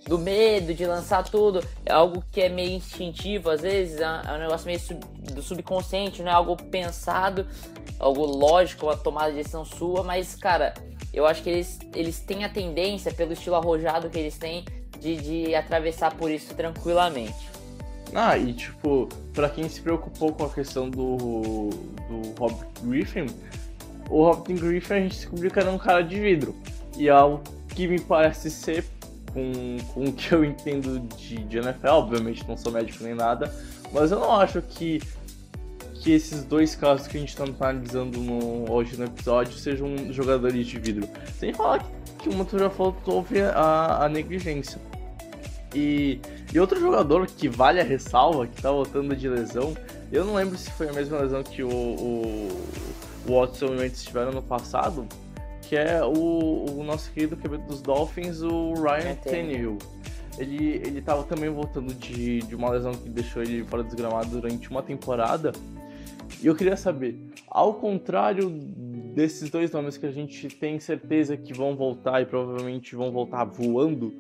[0.06, 1.62] do medo de lançar tudo.
[1.84, 5.00] É algo que é meio instintivo, às vezes, é, é um negócio meio sub,
[5.32, 7.46] do subconsciente, não é algo pensado,
[7.98, 10.74] algo lógico, uma tomada de decisão sua, mas, cara,
[11.12, 14.64] eu acho que eles, eles têm a tendência, pelo estilo arrojado que eles têm,
[14.98, 17.48] de, de atravessar por isso tranquilamente.
[18.14, 21.70] Ah, e tipo, pra quem se preocupou com a questão do,
[22.08, 23.26] do Robert Griffin,
[24.08, 26.54] o Robert Griffin a gente descobriu que era um cara de vidro.
[26.96, 28.84] E é algo que me parece ser
[29.32, 33.52] com, com o que eu entendo de, de NFL, obviamente não sou médico nem nada,
[33.92, 35.00] mas eu não acho que,
[35.94, 40.66] que esses dois casos que a gente está analisando no, hoje no episódio sejam jogadores
[40.66, 41.08] de vidro.
[41.38, 41.90] Sem falar que,
[42.22, 44.80] que o motor já falou houve a, a negligência.
[45.74, 46.20] E,
[46.52, 49.74] e outro jogador que vale a ressalva, que tá voltando de lesão,
[50.10, 52.48] eu não lembro se foi a mesma lesão que o, o,
[53.28, 55.06] o Watson e o Wentz tiveram no passado,
[55.70, 59.78] que é o, o nosso querido QB dos Dolphins, o Ryan Tannehill.
[60.36, 64.32] Ele, ele tava também voltando de, de uma lesão que deixou ele fora dos gramados
[64.32, 65.52] durante uma temporada.
[66.42, 71.52] E eu queria saber, ao contrário desses dois nomes que a gente tem certeza que
[71.52, 74.12] vão voltar e provavelmente vão voltar voando,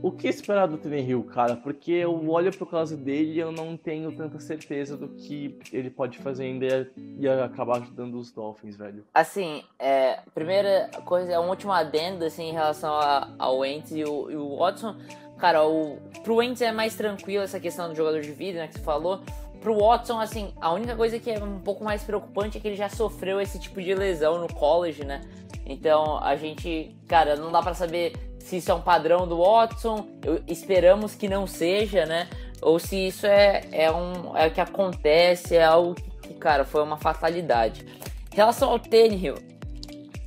[0.00, 1.56] o que esperar do Hill, cara?
[1.56, 5.90] Porque eu olho pro caso dele e eu não tenho tanta certeza do que ele
[5.90, 9.04] pode fazer ainda e acabar ajudando os Dolphins, velho.
[9.12, 12.92] Assim, é, primeira coisa, é um último adendo assim, em relação
[13.38, 14.96] ao Wentz e o, e o Watson.
[15.38, 18.74] Cara, o, pro Wentz é mais tranquilo essa questão do jogador de vida, né, que
[18.74, 19.20] você falou.
[19.60, 22.76] Pro Watson, assim, a única coisa que é um pouco mais preocupante é que ele
[22.76, 25.20] já sofreu esse tipo de lesão no college, né?
[25.64, 30.06] Então a gente, cara, não dá para saber se isso é um padrão do Watson,
[30.24, 32.28] eu, esperamos que não seja, né?
[32.60, 36.82] Ou se isso é, é, um, é o que acontece, é algo que, cara, foi
[36.82, 37.84] uma fatalidade.
[38.32, 39.34] Em relação ao Tannehill,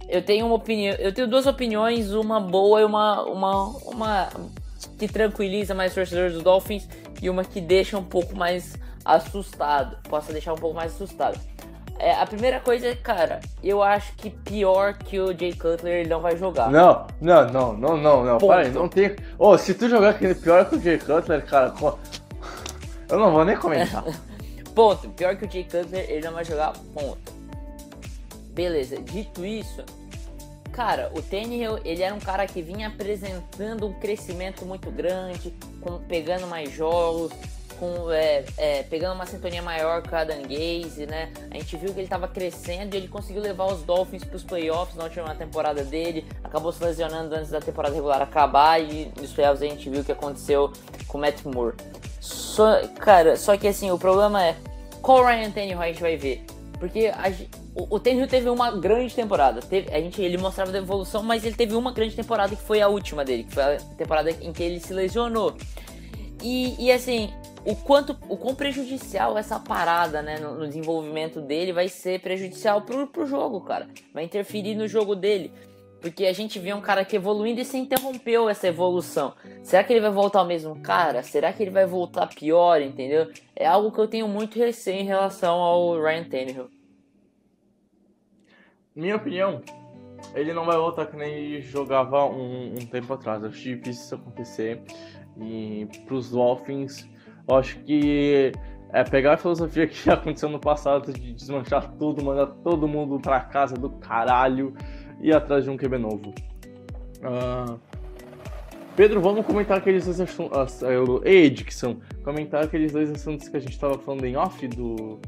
[0.08, 4.30] eu tenho uma opinião, eu tenho duas opiniões, uma boa e uma, uma, uma
[4.97, 6.88] que tranquiliza mais os torcedores dos Dolphins
[7.21, 11.39] e uma que deixa um pouco mais assustado, possa deixar um pouco mais assustado.
[11.97, 16.10] É, a primeira coisa é, cara, eu acho que pior que o Jay Cutler ele
[16.10, 16.69] não vai jogar.
[16.69, 18.38] Não, não, não, não, não, não.
[18.38, 19.12] Para não tem.
[19.39, 21.73] Ô, oh, se tu jogar aquele pior que o Jay Cutler, cara,
[23.10, 24.03] eu não vou nem comentar.
[24.75, 25.10] ponto.
[25.10, 27.34] Pior que o Jay Cutler, ele não vai jogar, ponto.
[28.53, 29.84] Beleza, dito isso,
[30.71, 35.99] cara, o Tannehill, ele era um cara que vinha apresentando um crescimento muito grande, com,
[35.99, 37.31] pegando mais jogos,
[37.79, 41.31] com, é, é, pegando uma sintonia maior com a Gaze, né?
[41.51, 44.43] A gente viu que ele estava crescendo e ele conseguiu levar os Dolphins para os
[44.43, 46.25] playoffs na última temporada dele.
[46.43, 50.03] Acabou se lesionando antes da temporada regular acabar e nos playoffs a gente viu o
[50.03, 50.71] que aconteceu
[51.07, 51.75] com o Matt Moore.
[52.19, 54.55] Só, cara, só que assim, o problema é
[55.01, 56.43] qual Ryan Tannehill a gente vai ver?
[56.79, 57.31] Porque a,
[57.75, 59.61] o, o Tannehill teve uma grande temporada.
[59.61, 62.81] Teve, a gente, ele mostrava a evolução, mas ele teve uma grande temporada que foi
[62.81, 65.55] a última dele, que foi a temporada em que ele se lesionou.
[66.41, 67.33] E, e assim,
[67.65, 72.84] o quanto o quão prejudicial essa parada, né, no, no, desenvolvimento dele vai ser prejudicial
[72.84, 73.88] pro, pro jogo, cara.
[74.13, 75.51] Vai interferir no jogo dele.
[75.99, 79.34] Porque a gente vê um cara que evoluindo e se interrompeu essa evolução.
[79.63, 81.23] Será que ele vai voltar ao mesmo cara?
[81.23, 83.32] Será que ele vai voltar pior, entendeu?
[83.56, 86.69] É algo que eu tenho muito receio em relação ao Ryan Tannehill.
[88.95, 89.63] Minha opinião,
[90.36, 93.41] ele não vai voltar que nem jogava um, um tempo atrás.
[93.41, 94.84] Eu acho difícil isso acontecer.
[95.41, 97.10] E pros Dolphins,
[97.47, 98.51] eu acho que
[98.91, 103.39] é pegar a filosofia que aconteceu no passado de desmanchar tudo, mandar todo mundo pra
[103.41, 104.73] casa do caralho
[105.21, 106.34] e ir atrás de um QB novo.
[107.19, 107.79] Uh,
[108.95, 110.81] Pedro, vamos comentar aqueles dois assuntos.
[110.81, 115.19] Uh, Ei, Dixon, comentar aqueles dois assuntos que a gente tava falando em off do.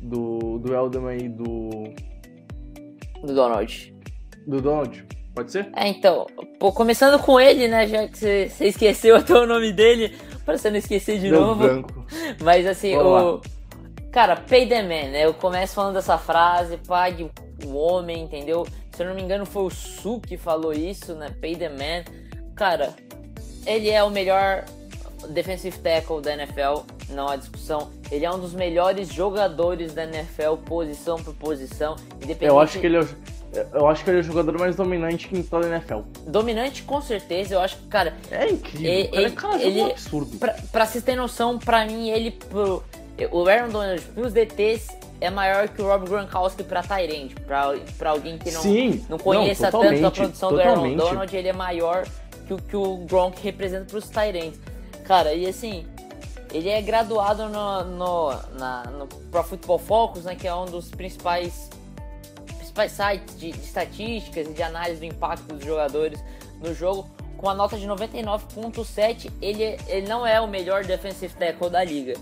[0.00, 1.48] Do, do Elderman e do.
[3.24, 3.94] Do Donald.
[4.46, 5.17] Do Donald.
[5.38, 5.68] Pode ser?
[5.76, 6.26] É, então,
[6.58, 10.68] pô, começando com ele, né, já que você esqueceu até o nome dele, pra você
[10.68, 11.62] não esquecer de Meu novo.
[11.62, 12.04] Branco.
[12.42, 13.34] Mas assim, Vamos o.
[13.36, 13.40] Lá.
[14.10, 15.26] Cara, pay the man, né?
[15.26, 17.30] Eu começo falando dessa frase, pague
[17.64, 18.66] o homem, entendeu?
[18.90, 21.28] Se eu não me engano, foi o Su que falou isso, né?
[21.40, 22.02] Pay the man.
[22.56, 22.94] Cara,
[23.64, 24.64] ele é o melhor
[25.28, 27.92] defensive tackle da NFL, não há discussão.
[28.10, 31.94] Ele é um dos melhores jogadores da NFL, posição por posição.
[32.16, 32.46] Independente...
[32.46, 33.06] Eu acho que ele é
[33.72, 36.00] eu acho que ele é o jogador mais dominante que em toda a NFL.
[36.26, 37.54] Dominante, com certeza.
[37.54, 38.14] Eu acho que, cara.
[38.30, 38.90] É incrível.
[38.90, 40.38] Ele, cara, cara, ele, é um absurdo.
[40.38, 42.32] Pra, pra vocês terem noção, pra mim, ele.
[42.32, 42.84] Pro,
[43.32, 44.88] o Aaron Donald pros DTs
[45.20, 47.34] é maior que o Rob Gronkowski pra Tyrande.
[47.46, 50.96] Pra, pra alguém que não, Sim, não conheça não, tanto a produção totalmente.
[50.96, 52.06] do Aaron Donald, ele é maior
[52.46, 54.60] que o que o Gronk representa pros Tyrands.
[55.04, 55.86] Cara, e assim.
[56.50, 60.90] Ele é graduado no, no, na, no Pro Football Focus, né, que é um dos
[60.90, 61.68] principais
[62.78, 66.22] principais sites de, de estatísticas e de análise do impacto dos jogadores
[66.60, 67.08] no jogo.
[67.36, 72.14] Com a nota de 99.7, ele, ele não é o melhor defensive tackle da liga.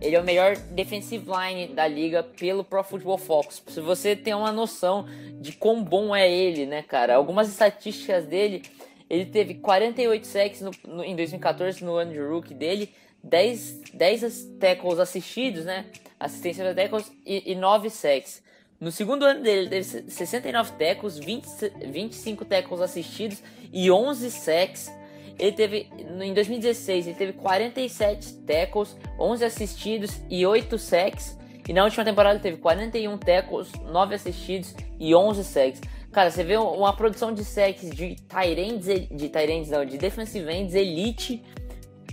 [0.00, 3.62] Ele é o melhor defensive line da liga pelo Pro Football Focus.
[3.68, 5.06] Se você tem uma noção
[5.40, 7.14] de quão bom é ele, né, cara?
[7.14, 8.62] Algumas estatísticas dele,
[9.08, 14.44] ele teve 48 sacks no, no, em 2014 no ano de rookie dele, 10, 10
[14.60, 15.86] tackles assistidos, né?
[16.18, 18.43] Assistência de tackles e, e 9 sacks.
[18.84, 21.46] No segundo ano dele, ele teve 69 tackles, 20,
[21.90, 23.42] 25 tackles assistidos
[23.72, 24.92] e 11 sacks.
[25.38, 25.88] Ele teve,
[26.20, 31.34] em 2016, ele teve 47 tackles, 11 assistidos e 8 sacks.
[31.66, 35.80] E na última temporada ele teve 41 tackles, 9 assistidos e 11 sacks.
[36.12, 40.74] Cara, você vê uma produção de sacks de Tyrands, de Tyrands não, de defensive ends
[40.74, 41.42] elite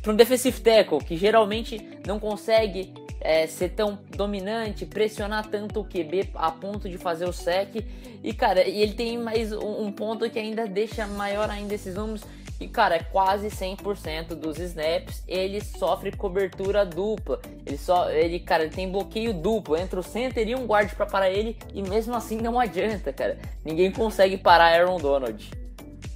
[0.02, 5.86] para um defensive tackle que geralmente não consegue é, ser tão dominante, pressionar tanto o
[5.86, 7.86] QB a ponto de fazer o sec.
[8.24, 12.24] E, cara, e ele tem mais um, ponto que ainda deixa maior ainda esses números.
[12.60, 17.40] E, cara, é quase 100% dos snaps ele sofre cobertura dupla.
[17.66, 21.06] Ele só, ele, cara, ele tem bloqueio duplo entre o center e um guard para
[21.06, 21.58] parar ele.
[21.74, 23.40] E mesmo assim não adianta, cara.
[23.66, 25.50] Ninguém consegue parar Aaron Donald.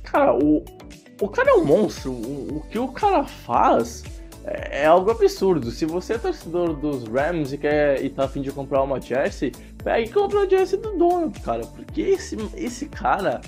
[0.04, 0.64] Cara, o,
[1.20, 2.12] o cara é um monstro.
[2.12, 4.04] O, o que o cara faz
[4.46, 5.72] é, é, algo absurdo.
[5.72, 9.52] Se você é torcedor dos Rams e quer e tá afim de comprar uma jersey,
[9.84, 11.66] pega e compra a jersey do Donald, cara.
[11.66, 13.42] Porque esse, esse cara,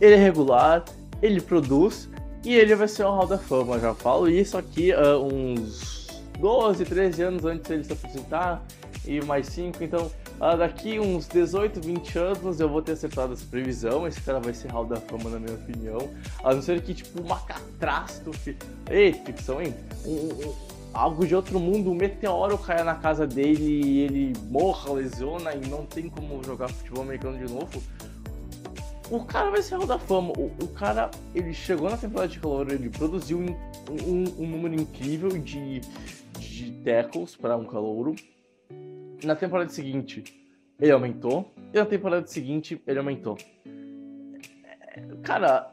[0.00, 0.84] ele é regular,
[1.20, 2.08] ele produz
[2.42, 3.78] e ele vai ser um Hall da Fama.
[3.78, 8.62] Já falo isso aqui uh, uns 12, 13 anos antes dele se apresentar
[9.06, 9.84] e mais 5.
[9.84, 10.10] Então,
[10.42, 14.06] uh, daqui uns 18, 20 anos eu vou ter acertado essa previsão.
[14.06, 16.10] Esse cara vai ser Hall da Fama, na minha opinião.
[16.42, 18.56] A não ser que, tipo, uma catástrofe.
[18.90, 19.74] Ei, ficção, hein?
[20.04, 20.54] Um, um,
[20.92, 25.66] algo de outro mundo, um meteoro caia na casa dele e ele morra, lesiona e
[25.68, 27.82] não tem como jogar futebol americano de novo.
[29.10, 30.32] O cara vai ser Hall da Fama.
[30.36, 33.46] O, o cara, ele chegou na temporada de calor, ele produziu um,
[33.90, 35.80] um, um número incrível de,
[36.38, 38.14] de tackles para um calouro
[39.26, 40.24] na temporada seguinte,
[40.80, 41.52] ele aumentou.
[41.72, 43.38] E na temporada seguinte, ele aumentou.
[45.22, 45.70] Cara,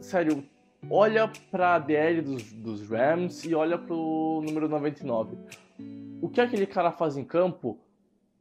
[0.00, 0.44] sério,
[0.88, 5.36] olha pra DL dos, dos Rams e olha pro número 99.
[6.20, 7.78] O que aquele cara faz em campo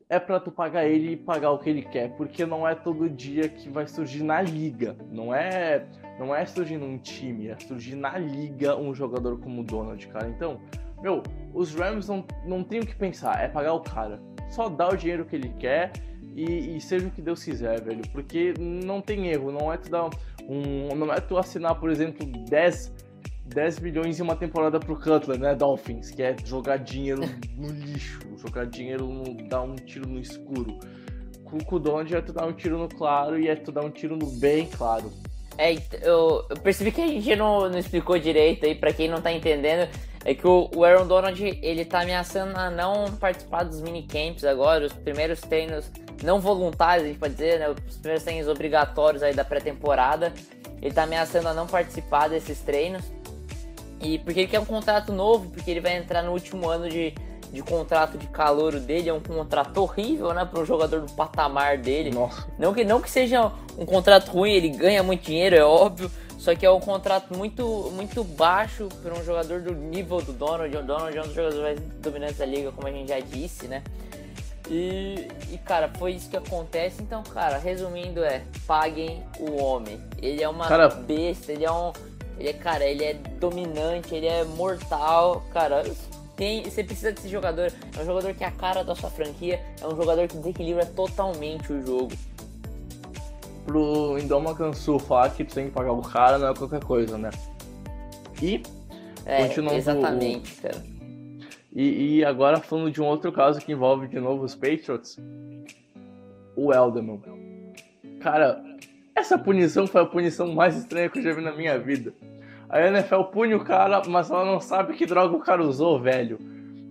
[0.10, 3.10] é para tu pagar ele e pagar o que ele quer, porque não é todo
[3.10, 4.98] dia que vai surgir na liga.
[5.12, 5.86] Não é,
[6.20, 10.28] não é surgir num time, é surgir na liga um jogador como o Donald, cara.
[10.28, 10.60] Então,
[11.02, 14.20] meu, os Rams não, não tem o que pensar, é pagar o cara
[14.50, 15.92] só dá o dinheiro que ele quer
[16.36, 18.02] e, e, seja o que Deus quiser, velho.
[18.12, 20.10] Porque não tem erro, não é tu dar
[20.48, 20.96] um.
[20.96, 22.94] Não é tu assinar, por exemplo, 10,
[23.46, 25.56] 10 milhões em uma temporada pro Cutler, né?
[25.56, 27.22] Dolphins, que é jogar dinheiro
[27.58, 29.48] no lixo, jogar dinheiro no.
[29.48, 30.80] dar um tiro no escuro.
[31.44, 33.90] Com o Donald é tu dar um tiro no claro e é tu dar um
[33.90, 35.12] tiro no bem claro.
[35.58, 35.74] É,
[36.04, 39.32] eu, eu percebi que a gente não, não explicou direito aí, pra quem não tá
[39.32, 39.90] entendendo
[40.26, 44.94] é que o, Aaron Donald ele tá ameaçando a não participar dos minicamps agora, os
[44.94, 45.90] primeiros treinos
[46.24, 47.70] não voluntários, a gente pode dizer, né?
[47.70, 50.34] Os primeiros treinos obrigatórios aí da pré-temporada.
[50.82, 53.04] Ele tá ameaçando a não participar desses treinos.
[54.02, 57.14] E porque ele quer um contrato novo, porque ele vai entrar no último ano de,
[57.52, 61.78] de contrato de calouro dele, é um contrato horrível, né, para um jogador do patamar
[61.78, 62.10] dele.
[62.12, 62.48] Nossa.
[62.58, 66.10] Não que não que seja um contrato ruim, ele ganha muito dinheiro, é óbvio,
[66.40, 70.76] só que é um contrato muito, muito baixo para um jogador do nível do Donald.
[70.76, 73.68] O Donald é um dos jogadores mais dominantes da liga, como a gente já disse,
[73.68, 73.84] né?
[74.70, 77.02] E, e, cara, foi isso que acontece.
[77.02, 80.00] Então, cara, resumindo, é paguem o homem.
[80.22, 80.88] Ele é uma cara...
[80.88, 81.92] besta, ele é um.
[82.38, 85.84] Ele é, cara, ele é dominante, ele é mortal, cara.
[86.38, 87.70] Tem, você precisa desse jogador.
[87.98, 89.60] É um jogador que é a cara da sua franquia.
[89.82, 92.16] É um jogador que desequilibra totalmente o jogo
[93.70, 97.20] pro Indoma Kansu falar que tu tem que pagar o cara não é qualquer coisa,
[97.20, 97.30] né?
[98.42, 98.64] E
[99.26, 99.46] é,
[99.76, 100.62] exatamente, o...
[100.64, 100.84] cara.
[101.72, 105.20] E, e, agora falando de um outro caso que envolve de novo os Patriots,
[106.56, 107.22] o Elderman.
[108.20, 108.60] Cara,
[109.16, 112.12] essa punição foi a punição mais estranha que eu já vi na minha vida.
[112.68, 116.40] A NFL pune o cara, mas ela não sabe que droga o cara usou, velho.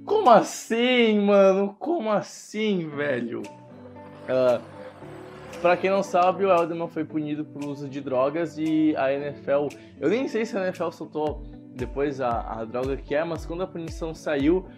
[0.04, 1.74] Como assim, mano?
[1.78, 3.42] Como assim, velho?
[4.28, 4.62] Uh,
[5.60, 9.68] Pra quem não sabe, o Elderman foi punido por uso de drogas e a NFL.
[10.00, 11.42] Eu nem sei se a NFL soltou
[11.74, 14.68] depois a, a droga que é, mas quando a punição saiu,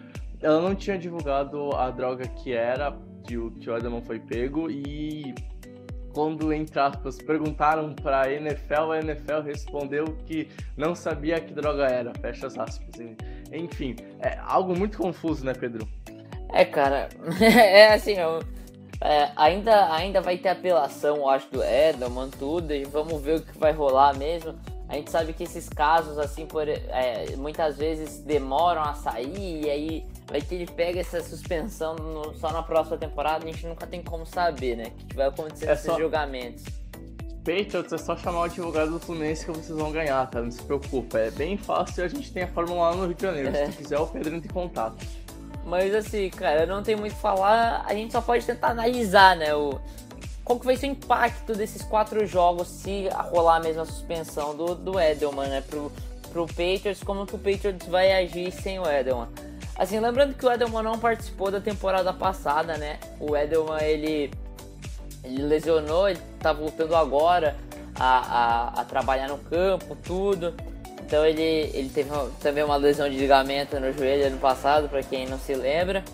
[0.41, 4.71] ela não tinha divulgado a droga que era, que o, que o Elderman foi pego
[4.71, 5.35] e
[6.13, 11.85] quando, entre aspas, perguntaram para a NFL, a NFL respondeu que não sabia que droga
[11.85, 12.89] era, fecha as aspas.
[13.51, 15.87] Enfim, é algo muito confuso, né, Pedro?
[16.51, 17.07] É, cara,
[17.39, 18.41] é assim, eu
[19.01, 23.57] é, ainda, ainda vai ter apelação, acho, do Edelman, tudo, e vamos ver o que
[23.57, 24.53] vai rolar mesmo.
[24.87, 29.69] A gente sabe que esses casos, assim, por, é, muitas vezes demoram a sair, e
[29.69, 33.87] aí vai que ele pega essa suspensão no, só na próxima temporada, a gente nunca
[33.87, 34.91] tem como saber, né?
[35.01, 35.97] O que vai acontecer é nesses só...
[35.97, 36.63] julgamentos.
[37.43, 40.41] Patriots é só chamar o advogado do Fluminense que vocês vão ganhar, tá?
[40.41, 41.17] Não se preocupa.
[41.17, 43.49] É bem fácil a gente tem a Fórmula 1 no Rio de Janeiro.
[43.55, 43.71] É.
[43.71, 44.95] Se quiser, o Pedro entra em contato.
[45.65, 49.35] Mas assim, cara, não tem muito o que falar, a gente só pode tentar analisar,
[49.35, 49.53] né?
[49.53, 49.79] O,
[50.43, 54.75] qual que vai ser o impacto desses quatro jogos se rolar a mesma suspensão do,
[54.75, 55.61] do Edelman, né?
[55.61, 55.91] Pro,
[56.31, 59.27] pro Patriots, como que o Patriots vai agir sem o Edelman.
[59.77, 62.99] Assim, lembrando que o Edelman não participou da temporada passada, né?
[63.19, 64.31] O Edelman, ele,
[65.23, 67.55] ele lesionou, ele tá voltando agora
[67.95, 68.17] a,
[68.77, 70.53] a, a trabalhar no campo, tudo.
[71.11, 71.41] Então ele,
[71.73, 72.09] ele teve
[72.39, 76.05] também uma lesão de ligamento no joelho ano passado, para quem não se lembra.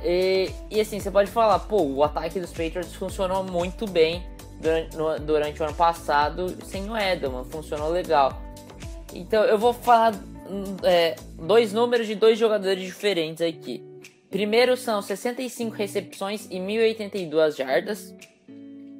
[0.00, 4.24] E, e, assim, você pode falar, pô, o ataque dos Patriots funcionou muito bem
[4.60, 8.40] durante, no, durante o ano passado sem o Edelman, funcionou legal.
[9.12, 10.14] Então eu vou falar
[10.84, 13.82] é, dois números de dois jogadores diferentes aqui.
[14.30, 18.14] Primeiro são 65 recepções e 1082 jardas.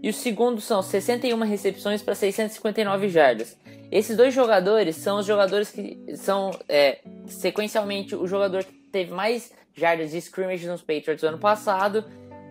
[0.03, 3.57] E o segundo são 61 recepções para 659 jardas.
[3.93, 9.53] Esses dois jogadores são os jogadores que são é, sequencialmente o jogador que teve mais
[9.75, 12.03] jardas de scrimmage nos Patriots do ano passado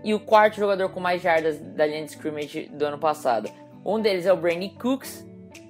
[0.04, 3.50] e o quarto jogador com mais jardas da linha de scrimmage do ano passado.
[3.84, 5.26] Um deles é o Brandon Cooks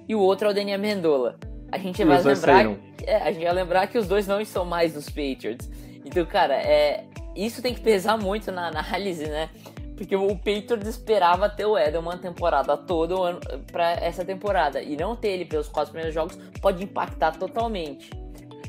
[0.06, 1.38] e o outro é o Daniel Mendola.
[1.70, 2.66] A gente vai lembrar,
[3.04, 5.70] é, a gente vai lembrar que os dois não estão mais nos Patriots.
[6.04, 9.48] Então, cara, é, isso tem que pesar muito na análise, né?
[10.02, 13.38] Porque o Patriots esperava ter o Edelman a temporada toda
[13.70, 14.82] para essa temporada.
[14.82, 18.10] E não ter ele pelos quatro primeiros jogos pode impactar totalmente.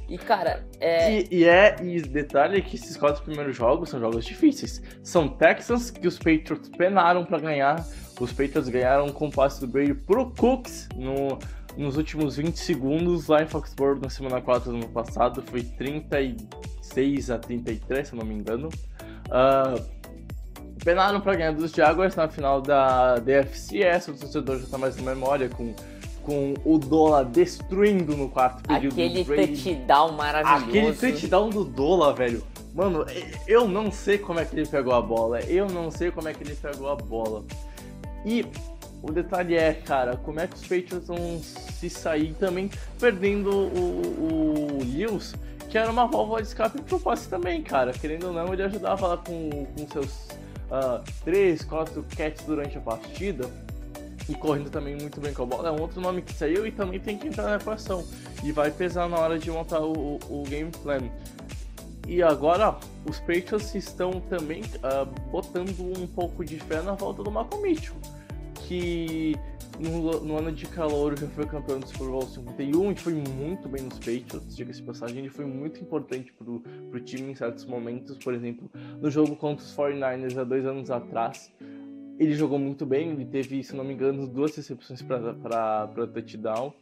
[0.07, 1.21] E, cara, é.
[1.21, 1.75] E, e é.
[1.81, 4.79] E detalhe é que esses quatro primeiros jogos são jogos difíceis.
[5.01, 7.83] São Texans que os Patriots penaram para ganhar.
[8.19, 11.39] Os Patriots ganharam o passe do Brady pro Cooks no,
[11.75, 15.41] nos últimos 20 segundos lá em Foxborough na semana 4 do ano passado.
[15.41, 18.69] Foi 36 a 33, se eu não me engano.
[19.29, 20.02] Uh,
[20.83, 23.81] penaram para ganhar dos Jaguars na final da DFC.
[23.81, 25.73] Essa o torcedor já tá mais na memória com,
[26.21, 28.93] com o Dola destruindo no quarto período.
[28.93, 30.65] Aquele touchdown maravilhoso.
[30.67, 32.43] Aquele touchdown do Dola, velho.
[32.73, 33.05] Mano,
[33.47, 35.41] eu não sei como é que ele pegou a bola.
[35.41, 37.43] Eu não sei como é que ele pegou a bola.
[38.25, 38.45] E
[39.01, 44.79] o detalhe é, cara, como é que os Patriots vão se sair também perdendo o,
[44.79, 45.35] o Lewis,
[45.69, 47.91] que era uma válvula de escape pro passe também, cara.
[47.91, 50.29] Querendo ou não, ele ajudava lá com, com seus
[50.73, 53.49] uh, 3, 4 catches durante a partida
[54.27, 55.69] e correndo também muito bem com a bola.
[55.69, 58.03] É um outro nome que saiu e também tem que entrar na equação
[58.43, 61.01] e vai pesar na hora de montar o, o game plan.
[62.07, 67.31] E agora os Patriots estão também uh, botando um pouco de fé na volta do
[67.31, 67.95] Malcolm Mitchell,
[68.55, 69.35] que
[69.79, 73.67] no, no, ano de calor já foi campeão do Super Bowl 51 e foi muito
[73.67, 78.17] bem nos Patriots, diga-se passagem, ele foi muito importante pro, pro time em certos momentos,
[78.17, 78.69] por exemplo,
[79.01, 81.51] no jogo contra os 49ers há dois anos atrás,
[82.19, 86.73] ele jogou muito bem, ele teve, se não me engano, duas recepções para touchdown,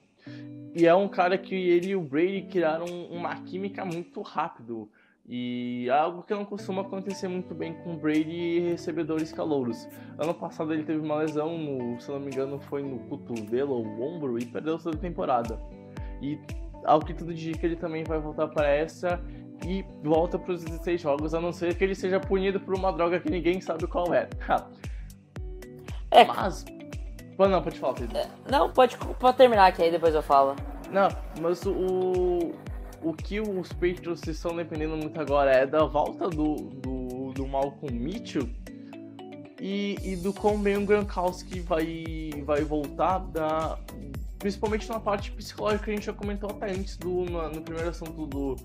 [0.75, 4.89] e é um cara que ele e o Brady criaram uma química muito rápido,
[5.33, 9.87] e é algo que não costuma acontecer muito bem com Brady e recebedores calouros.
[10.17, 14.01] Ano passado ele teve uma lesão, no, se não me engano, foi no cotovelo ou
[14.01, 15.57] ombro e perdeu toda a temporada.
[16.21, 16.37] E
[16.83, 19.23] ao que tudo indica, ele também vai voltar para essa
[19.65, 22.91] e volta para os 16 jogos, a não ser que ele seja punido por uma
[22.91, 24.27] droga que ninguém sabe qual é.
[26.11, 26.25] é.
[26.25, 26.65] Mas.
[27.39, 28.17] Não, pode falar, Pedro.
[28.17, 30.57] É, não, pode, pode terminar que aí depois eu falo.
[30.91, 31.07] Não,
[31.39, 32.53] mas o,
[33.03, 37.97] o que os Patriots estão dependendo muito agora é da volta do, do, do Malcolm
[37.97, 38.47] Mitchell
[39.59, 43.77] e, e do como bem o Gronkowski vai, vai voltar, da,
[44.39, 47.89] principalmente na parte psicológica que a gente já comentou até antes do, no, no primeiro
[47.89, 48.55] assunto do,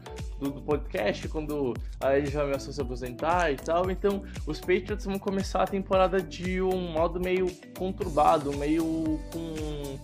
[0.41, 3.91] do, do, podcast, quando a ele já ameaçou se aposentar e tal.
[3.91, 9.99] Então, os Patriots vão começar a temporada de um modo meio conturbado, meio com,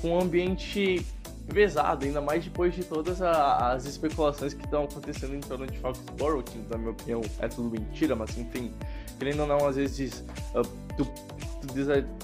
[0.00, 1.06] com um ambiente
[1.52, 5.78] pesado, ainda mais depois de todas a, as especulações que estão acontecendo em torno de
[5.78, 8.72] Foxborough, que na minha opinião é tudo mentira, mas enfim,
[9.18, 10.24] querendo ou não, às vezes
[10.54, 10.62] uh,
[10.96, 11.66] tu, tu,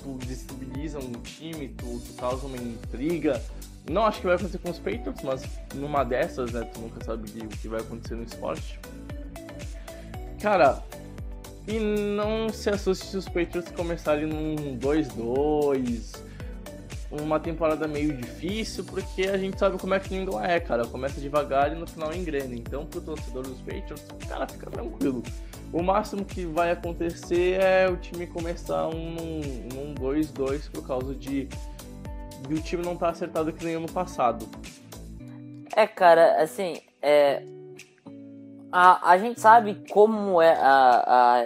[0.02, 3.42] tu destabiliza um time, tu, tu causa uma intriga.
[3.90, 5.42] Não acho que vai acontecer com os Patriots, mas
[5.74, 8.78] numa dessas, né, tu nunca sabe o que vai acontecer no esporte.
[10.40, 10.82] Cara,
[11.66, 16.34] e não se assuste se os Patriots começarem num 2-2
[17.20, 20.86] uma temporada meio difícil, porque a gente sabe como é que New England é, cara.
[20.86, 22.54] Começa devagar e no final engrena.
[22.54, 25.22] Então, pro torcedor dos Patriots, cara, fica tranquilo.
[25.72, 31.48] O máximo que vai acontecer é o time começar um 2-2 por causa de,
[32.48, 34.48] de o time não estar tá acertado que nem ano passado.
[35.76, 37.42] É, cara, assim, é,
[38.70, 41.44] a, a gente sabe como é a,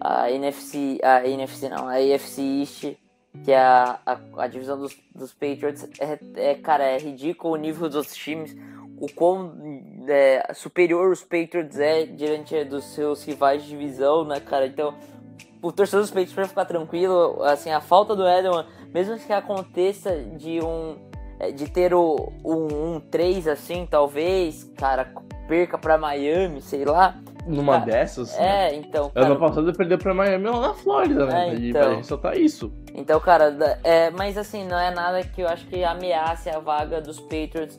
[0.00, 2.96] a, a NFC, a NFC não, a AFC East
[3.44, 6.18] que a, a, a divisão dos, dos Patriots é,
[6.50, 8.56] é, cara, é ridículo o nível dos times,
[8.98, 9.54] o quão
[10.08, 14.66] é, superior os Patriots é diante dos seus rivais de divisão, né, cara?
[14.66, 14.94] Então,
[15.62, 20.16] o torcedor dos Patriots para ficar tranquilo, assim, a falta do Edelman, mesmo que aconteça
[20.16, 20.96] de um
[21.38, 25.12] é, de ter o um, um 3 assim, talvez, cara,
[25.46, 28.34] perca para Miami, sei lá, numa dessas.
[28.36, 28.74] É, né?
[28.76, 29.10] então.
[29.10, 31.48] Cara, ano passado perdeu pra Miami lá na Flórida, né?
[31.48, 32.72] É, então, e pra gente soltar isso.
[32.94, 37.00] Então, cara, é, mas assim, não é nada que eu acho que ameace a vaga
[37.00, 37.78] dos Patriots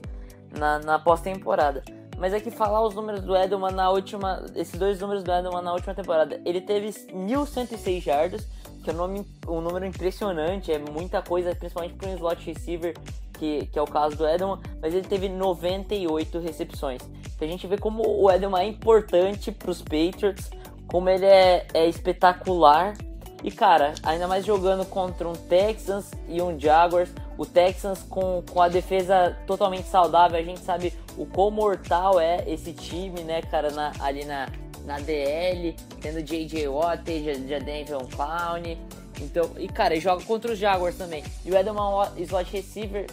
[0.58, 1.84] na, na pós-temporada.
[2.18, 4.44] Mas é que falar os números do Edelman na última.
[4.56, 6.42] Esses dois números do Edelman na última temporada.
[6.46, 8.48] Ele teve 1.106 jardas,
[8.84, 12.96] que é um, nome, um número impressionante, é muita coisa, principalmente para um slot receiver,
[13.38, 17.02] que, que é o caso do Edelman, mas ele teve 98 recepções.
[17.36, 20.50] Então a gente vê como o Edelman é importante para os Patriots,
[20.88, 22.96] como ele é, é espetacular.
[23.44, 28.62] E cara, ainda mais jogando contra um Texans e um Jaguars, o Texans com, com
[28.62, 33.70] a defesa totalmente saudável, a gente sabe o quão mortal é esse time, né, cara,
[33.72, 34.50] na, ali na,
[34.86, 36.68] na DL, tendo J.J.
[36.68, 37.04] Watt,
[37.48, 38.78] Jadenton Clown.
[39.22, 41.24] Então, e cara, ele joga contra os Jaguars também.
[41.46, 43.06] E o Edelman slot receiver,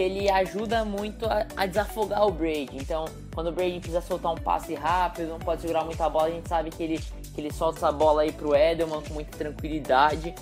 [0.00, 2.70] que ele ajuda muito a, a, desafogar o Brady.
[2.72, 6.30] Então, quando o Brady precisa soltar um passe rápido, não pode segurar muita bola, a
[6.30, 6.98] gente sabe que ele,
[7.34, 10.34] que ele solta essa bola aí pro Edelman com muita tranquilidade.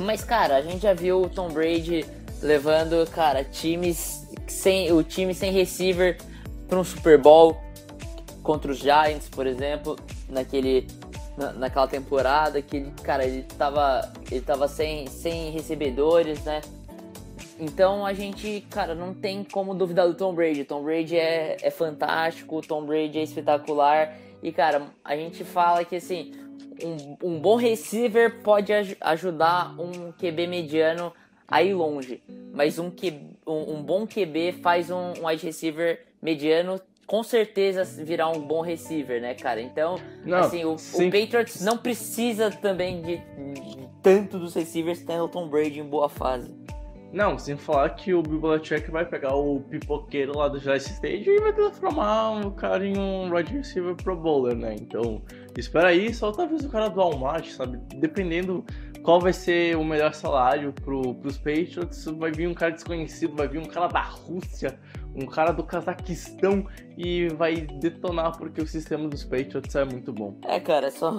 [0.00, 2.04] Mas, cara, a gente já viu o Tom Brady
[2.42, 4.92] levando, cara, times sem.
[4.92, 6.18] O time sem receiver
[6.68, 7.56] para um Super Bowl
[8.42, 9.96] contra os Giants, por exemplo,
[10.28, 10.86] naquele.
[11.38, 16.60] Na, naquela temporada que ele, cara, ele tava, ele tava sem, sem recebedores, né?
[17.58, 20.64] Então a gente, cara, não tem como duvidar do Tom Brady.
[20.64, 24.16] Tom Brady é, é fantástico, o Tom Brady é espetacular.
[24.42, 26.32] E, cara, a gente fala que assim,
[26.82, 31.12] um, um bom receiver pode aj ajudar um QB mediano
[31.46, 32.22] a ir longe.
[32.52, 32.90] Mas um,
[33.46, 38.62] um, um bom QB faz um, um wide receiver mediano com certeza virar um bom
[38.62, 39.60] receiver, né, cara?
[39.60, 45.24] Então, não, assim, o, o, Patriots não precisa também de, de tanto dos receivers tendo
[45.24, 46.54] o Tom Brady em boa fase.
[47.12, 51.28] Não, sem falar que o Bill Belichick vai pegar o pipoqueiro lá do Giants Stage
[51.28, 54.74] e vai transformar o cara em um wide receiver pro bowler, né?
[54.80, 55.20] Então,
[55.56, 57.78] espera aí, só talvez o cara do Walmart, sabe?
[57.96, 58.64] Dependendo
[59.02, 63.46] qual vai ser o melhor salário pro, pros Patriots, vai vir um cara desconhecido, vai
[63.48, 64.78] vir um cara da Rússia,
[65.14, 70.38] um cara do Cazaquistão e vai detonar porque o sistema dos Patriots é muito bom.
[70.44, 71.12] É, cara, só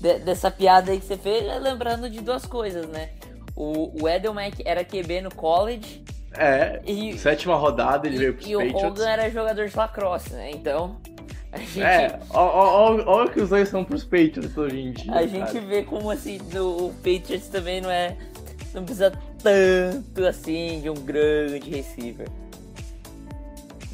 [0.00, 3.10] dessa piada aí que você fez, lembrando de duas coisas, né?
[3.54, 6.02] O, o Edelman era QB no college.
[6.34, 8.82] É, e, sétima rodada ele e, veio pros e Patriots.
[8.82, 10.50] E o Hogan era jogador de lacrosse, né?
[10.50, 10.96] Então,
[11.52, 11.82] a gente...
[11.82, 15.12] É, olha o que os dois são pros Patriots hoje em dia.
[15.12, 15.28] A cara.
[15.28, 18.16] gente vê como, assim, no, o Patriots também não é...
[18.72, 22.26] Não precisa tanto, assim, de um grande receiver.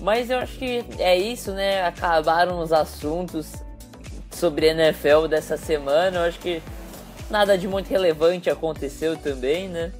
[0.00, 1.84] Mas eu acho que é isso, né?
[1.84, 3.52] Acabaram os assuntos
[4.30, 6.18] sobre NFL dessa semana.
[6.18, 6.62] Eu acho que
[7.30, 9.92] Nada de muito relevante aconteceu também, né?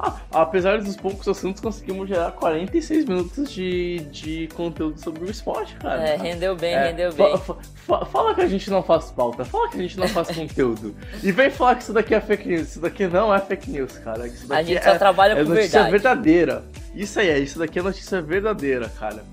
[0.00, 5.74] Ah, apesar dos poucos assuntos, conseguimos gerar 46 minutos de, de conteúdo sobre o esporte,
[5.74, 6.00] cara.
[6.00, 7.36] É, rendeu bem, é, rendeu bem.
[7.36, 10.94] Fa fala que a gente não faz pauta, fala que a gente não faz conteúdo.
[11.20, 12.68] E vem falar que isso daqui é fake news.
[12.68, 14.22] Isso daqui não é fake news, cara.
[14.50, 15.90] a gente só trabalha é com notícia verdade.
[15.90, 16.64] verdadeira.
[16.94, 19.24] Isso aí é, isso daqui é notícia verdadeira, cara.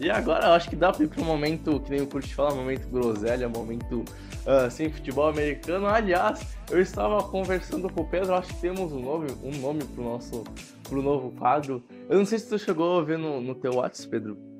[0.00, 2.54] E agora eu acho que dá pra ir pro momento, que nem o Curti fala,
[2.54, 4.04] momento groselha, momento
[4.70, 5.86] sem futebol americano.
[5.86, 10.02] Aliás, eu estava conversando com o Pedro, acho que temos um nome, um nome pro
[10.02, 10.44] nosso
[10.84, 11.82] pro novo quadro.
[12.08, 14.53] Eu não sei se tu chegou a ver no, no teu WhatsApp, Pedro.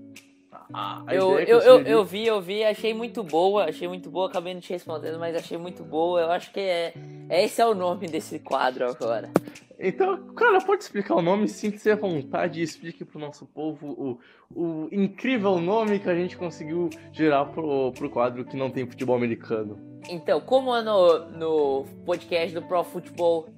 [1.08, 4.60] Eu, eu, eu, eu, vi, eu vi, achei muito boa, achei muito boa, acabei não
[4.60, 6.20] te respondendo, mas achei muito boa.
[6.20, 6.94] Eu acho que é,
[7.30, 9.30] esse é o nome desse quadro agora.
[9.78, 14.20] Então, cara, pode explicar o nome, sinta-se à vontade e explique pro nosso povo o,
[14.54, 19.16] o incrível nome que a gente conseguiu gerar pro, pro quadro que não tem futebol
[19.16, 19.78] americano.
[20.08, 23.48] Então, como é no, no podcast do Pro Football,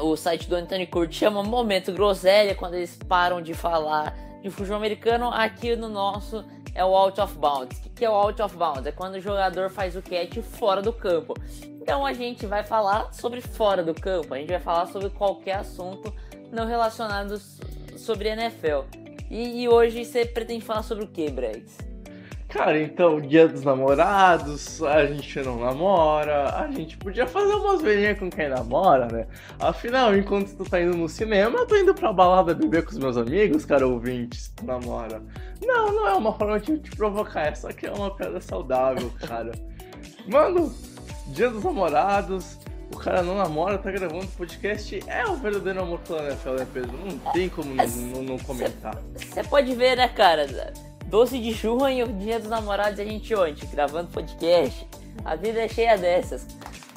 [0.00, 4.76] o site do Anthony Curti chama Momento Groselha, quando eles param de falar de futebol
[4.76, 7.78] americano, aqui no nosso é o out of bounds.
[7.86, 8.86] O que é o out of bounds?
[8.86, 11.34] É quando o jogador faz o catch fora do campo.
[11.80, 15.56] Então a gente vai falar sobre fora do campo, a gente vai falar sobre qualquer
[15.56, 16.14] assunto
[16.52, 17.40] não relacionado
[17.96, 18.84] sobre NFL.
[19.30, 21.76] E, e hoje você pretende falar sobre o que, Bregs?
[22.48, 28.18] Cara, então, dia dos namorados, a gente não namora, a gente podia fazer umas velhinhas
[28.18, 29.26] com quem namora, né?
[29.60, 32.98] Afinal, enquanto tu tá indo no cinema, eu tô indo pra balada beber com os
[32.98, 35.22] meus amigos, cara, ouvintes, tu namora.
[35.62, 39.52] Não, não é uma forma de te provocar, essa aqui é uma piada saudável, cara.
[40.26, 40.74] Mano,
[41.26, 42.58] dia dos namorados,
[42.94, 46.96] o cara não namora, tá gravando podcast, é o verdadeiro amor pela NFL, né, Pedro?
[46.96, 48.96] Não tem como não, não, não comentar.
[49.14, 50.46] Você pode ver, né, cara?
[51.08, 53.64] 12 de junho, dia dos namorados, a gente onde?
[53.66, 54.86] Gravando podcast.
[55.24, 56.46] A vida é cheia dessas.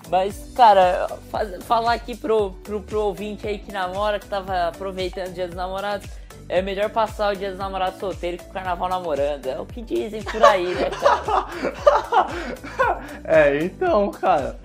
[0.10, 5.30] Mas, cara, faz, falar aqui pro, pro, pro ouvinte aí que namora, que tava aproveitando
[5.30, 6.10] o dia dos namorados,
[6.50, 9.46] é melhor passar o dia dos namorados solteiro que o carnaval namorando.
[9.48, 11.48] É o que dizem por aí, né, cara?
[13.24, 14.60] é, então, cara.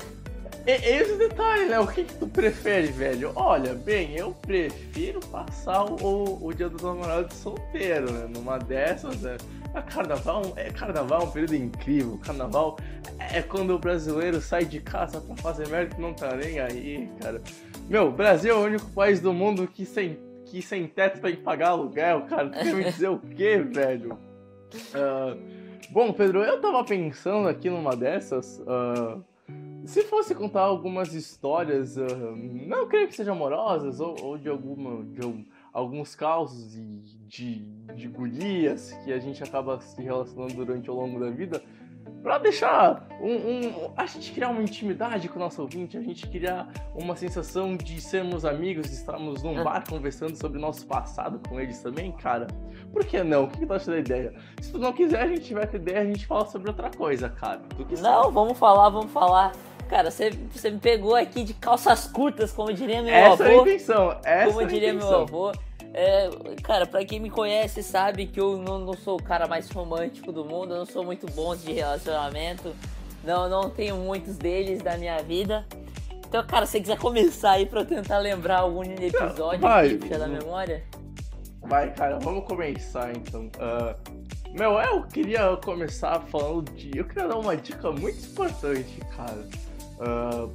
[0.67, 1.79] Esse detalhe, né?
[1.79, 3.31] O que, que tu prefere, velho?
[3.37, 8.27] Olha, bem, eu prefiro passar o, o dia dos namorados solteiro, né?
[8.29, 9.37] Numa dessas, né?
[9.73, 12.19] A carnaval é carnaval é um período incrível.
[12.25, 12.77] Carnaval
[13.33, 17.09] é quando o brasileiro sai de casa pra fazer merda que não tá nem aí,
[17.21, 17.41] cara.
[17.89, 21.69] Meu, Brasil é o único país do mundo que sem, que sem teto pra pagar
[21.69, 22.49] aluguel, cara.
[22.49, 24.19] Tu quer me dizer o quê, velho?
[24.75, 25.39] Uh,
[25.91, 28.59] bom, Pedro, eu tava pensando aqui numa dessas.
[28.61, 29.23] Uh,
[29.87, 32.07] se fosse contar algumas histórias, uh,
[32.67, 37.59] não creio que sejam amorosas, ou, ou de, alguma, de alguns causos de, de,
[37.95, 41.63] de gurias que a gente acaba se relacionando durante o longo da vida,
[42.23, 46.27] para deixar um, um, a gente criar uma intimidade com o nosso ouvinte, a gente
[46.27, 51.41] criar uma sensação de sermos amigos, de estarmos num bar conversando sobre o nosso passado
[51.49, 52.47] com eles também, cara.
[52.93, 53.45] Por que não?
[53.45, 54.35] O que, que tu acha da ideia?
[54.61, 57.29] Se tu não quiser, a gente tiver a ideia, a gente fala sobre outra coisa,
[57.29, 57.63] cara.
[58.01, 59.53] não, vamos falar, vamos falar.
[59.89, 63.45] Cara, você, você me pegou aqui de calças curtas, como diria meu essa avô.
[63.45, 65.11] Essa é a intenção, essa Como diria intenção.
[65.11, 65.53] meu avô.
[65.95, 66.29] É,
[66.63, 70.31] cara, pra quem me conhece sabe que eu não, não, sou o cara mais romântico
[70.31, 72.75] do mundo, eu não sou muito bom de relacionamento,
[73.25, 75.65] não, não tenho muitos deles da minha vida.
[76.29, 79.91] Então, cara, se você quiser começar aí pra eu tentar lembrar algum episódio Vai.
[79.91, 80.85] que puxa da memória.
[81.63, 83.47] Vai, cara, vamos começar então.
[83.57, 86.91] Uh, meu, eu queria começar falando de.
[86.97, 89.47] Eu queria dar uma dica muito importante, cara.
[89.99, 90.53] Uh,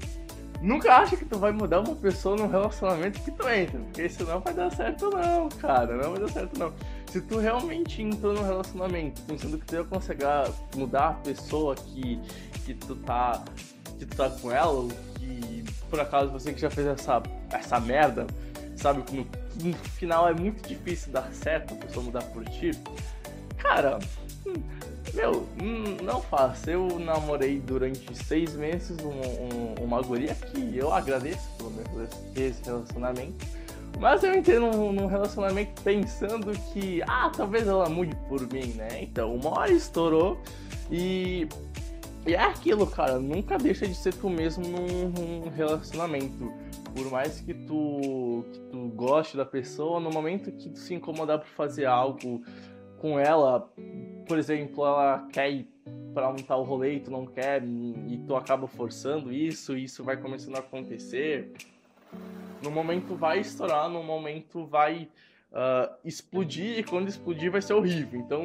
[0.61, 4.23] Nunca acha que tu vai mudar uma pessoa num relacionamento que tu entra, porque isso
[4.23, 6.71] não vai dar certo não, cara, não vai dar certo não.
[7.07, 10.25] Se tu realmente entrou num relacionamento pensando que tu ia conseguir
[10.75, 12.21] mudar a pessoa que,
[12.63, 13.43] que tu tá
[13.97, 17.79] que tu tá com ela, ou que por acaso você que já fez essa, essa
[17.79, 18.27] merda,
[18.75, 19.27] sabe no,
[19.67, 22.69] no final é muito difícil dar certo a pessoa mudar por ti,
[23.57, 23.97] cara,
[25.13, 26.71] meu, hum, não faça.
[26.71, 32.63] Eu namorei durante seis meses um, um, uma guria que eu agradeço pelo meu esse
[32.63, 33.45] relacionamento.
[33.99, 39.03] Mas eu entrei num, num, relacionamento pensando que, ah, talvez ela mude por mim, né?
[39.03, 40.39] Então, uma hora estourou
[40.89, 41.47] e,
[42.25, 43.19] e é aquilo, cara.
[43.19, 46.51] Nunca deixa de ser tu mesmo num, num relacionamento.
[46.95, 51.39] Por mais que tu, que tu goste da pessoa, no momento que tu se incomodar
[51.39, 52.43] por fazer algo
[52.97, 53.69] com ela,
[54.31, 55.67] por exemplo, ela quer ir
[56.13, 60.05] para um tal rolê e tu não quer, e tu acaba forçando isso, e isso
[60.05, 61.51] vai começando a acontecer.
[62.63, 65.09] No momento vai estourar, no momento vai
[65.51, 68.21] uh, explodir, e quando explodir vai ser horrível.
[68.21, 68.41] Então,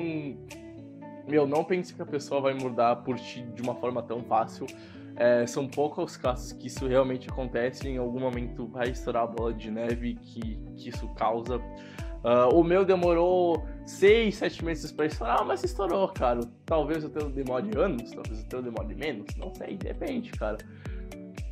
[1.25, 4.67] meu, não pense que a pessoa vai mudar por ti de uma forma tão fácil.
[5.15, 7.89] É, são poucos os casos que isso realmente acontece.
[7.89, 11.63] Em algum momento vai estourar a bola de neve que, que isso causa.
[12.27, 16.41] Uh, o meu demorou seis, sete meses para estourar, mas estourou, cara.
[16.65, 20.59] Talvez o teu demore anos, talvez o teu demore menos, não sei, depende, cara.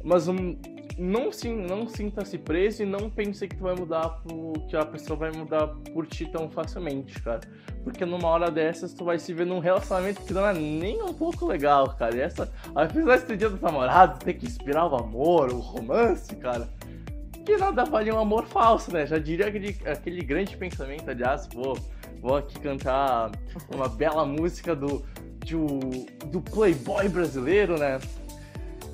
[0.02, 0.58] Mas um,
[0.98, 1.30] não,
[1.68, 5.30] não sinta-se preso e não pense que tu vai mudar por, que a pessoa vai
[5.30, 7.42] mudar por ti tão facilmente, cara.
[7.84, 11.14] Porque numa hora dessas tu vai se ver num relacionamento que não é nem um
[11.14, 12.16] pouco legal, cara.
[12.16, 16.34] E essa, apesar de ter dia dos namorados, ter que inspirar o amor, o romance,
[16.34, 16.68] cara
[17.44, 19.06] que nada vale um amor falso, né?
[19.06, 21.78] Já diria aquele, aquele grande pensamento, aliás, vou,
[22.20, 23.30] vou aqui cantar
[23.72, 25.04] uma bela música do,
[25.46, 25.78] do,
[26.26, 28.00] do playboy brasileiro, né?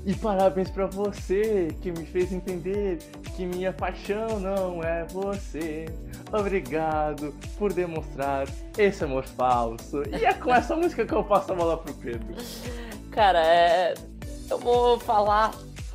[0.04, 2.98] E parabéns para você que me fez entender
[3.36, 5.86] que minha paixão não é você.
[6.32, 8.48] Obrigado por demonstrar
[8.78, 10.02] esse amor falso.
[10.10, 12.34] E é com essa música que eu passo a bola pro Pedro.
[13.10, 13.94] Cara, é...
[14.48, 15.52] eu vou falar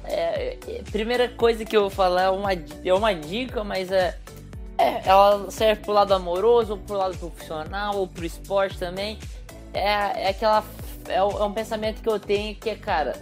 [0.07, 4.17] é, é, primeira coisa que eu vou falar é uma, é uma dica, mas é,
[4.77, 9.17] é, ela serve pro lado amoroso, ou pro lado profissional, ou pro esporte também.
[9.73, 10.63] É, é aquela.
[11.07, 13.15] É, é um pensamento que eu tenho que é, cara,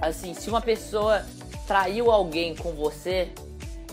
[0.00, 1.24] assim, se uma pessoa
[1.66, 3.28] traiu alguém com você,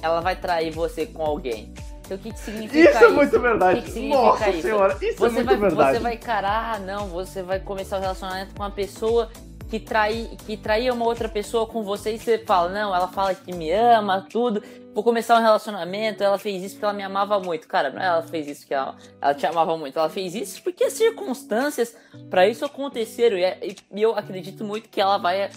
[0.01, 1.73] ela vai trair você com alguém.
[2.05, 2.89] Então o que, que significa isso?
[2.89, 3.81] Isso é muito verdade.
[3.81, 4.61] Que, que significa Nossa isso?
[4.61, 5.97] senhora, isso você é muito vai, verdade.
[5.97, 9.29] Você vai encarar, ah, não, você vai começar o relacionamento com uma pessoa
[9.69, 13.35] que, trai, que traía uma outra pessoa com você e você fala, não, ela fala
[13.35, 14.63] que me ama, tudo,
[14.93, 17.67] vou começar um relacionamento, ela fez isso porque ela me amava muito.
[17.67, 20.63] Cara, não é ela fez isso porque ela, ela te amava muito, ela fez isso
[20.63, 21.95] porque as circunstâncias
[22.29, 23.37] para isso aconteceram.
[23.37, 25.49] E, e eu acredito muito que ela vai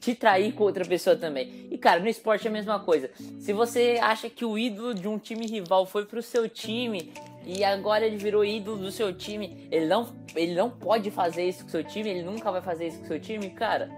[0.00, 1.68] te trair com outra pessoa também.
[1.70, 3.10] E cara, no esporte é a mesma coisa.
[3.38, 7.12] Se você acha que o ídolo de um time rival foi pro seu time
[7.48, 11.64] e agora ele virou ídolo do seu time, ele não, ele não pode fazer isso
[11.64, 13.88] com seu time, ele nunca vai fazer isso com seu time, cara.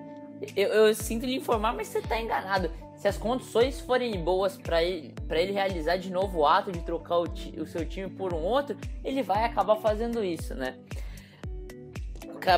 [0.57, 2.70] Eu, eu sinto lhe informar, mas você tá enganado.
[2.94, 6.78] Se as condições forem boas para ele, pra ele realizar de novo o ato de
[6.82, 10.76] trocar o, o seu time por um outro, ele vai acabar fazendo isso, né?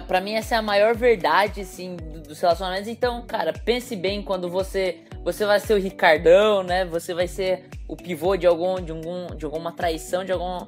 [0.07, 2.89] Pra mim, essa é a maior verdade, assim, dos relacionamentos.
[2.89, 6.85] Então, cara, pense bem quando você você vai ser o Ricardão, né?
[6.85, 10.67] Você vai ser o pivô de algum de algum de alguma traição, de algum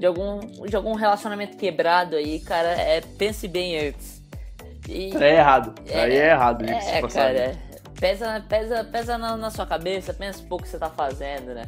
[0.00, 2.68] de algum de algum relacionamento quebrado aí, cara.
[2.68, 4.22] É pense bem antes.
[4.88, 5.74] E, é errado.
[5.86, 6.88] É, aí é errado isso.
[6.88, 7.56] É, cara.
[8.00, 11.54] Pesa pesa pesa na, na, sua cabeça, pensa um pouco o que você tá fazendo,
[11.54, 11.64] né?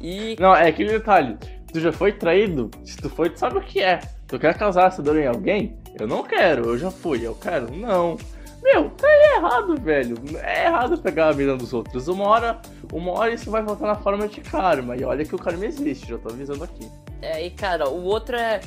[0.00, 1.38] E Não, é aquele detalhe.
[1.72, 2.68] Tu já foi traído?
[2.84, 4.00] Se tu foi, tu sabe o que é.
[4.26, 5.78] Tu quer causar essa dor em alguém?
[5.98, 7.70] Eu não quero, eu já fui, eu quero?
[7.70, 8.18] Não.
[8.62, 10.16] Meu, tá errado, velho.
[10.42, 12.08] É errado pegar a vida dos outros.
[12.08, 12.60] Uma hora,
[12.92, 14.96] uma hora isso vai voltar na forma de karma.
[14.96, 16.90] E olha que o karma existe, já tô avisando aqui.
[17.22, 18.60] É, e cara, o outro é,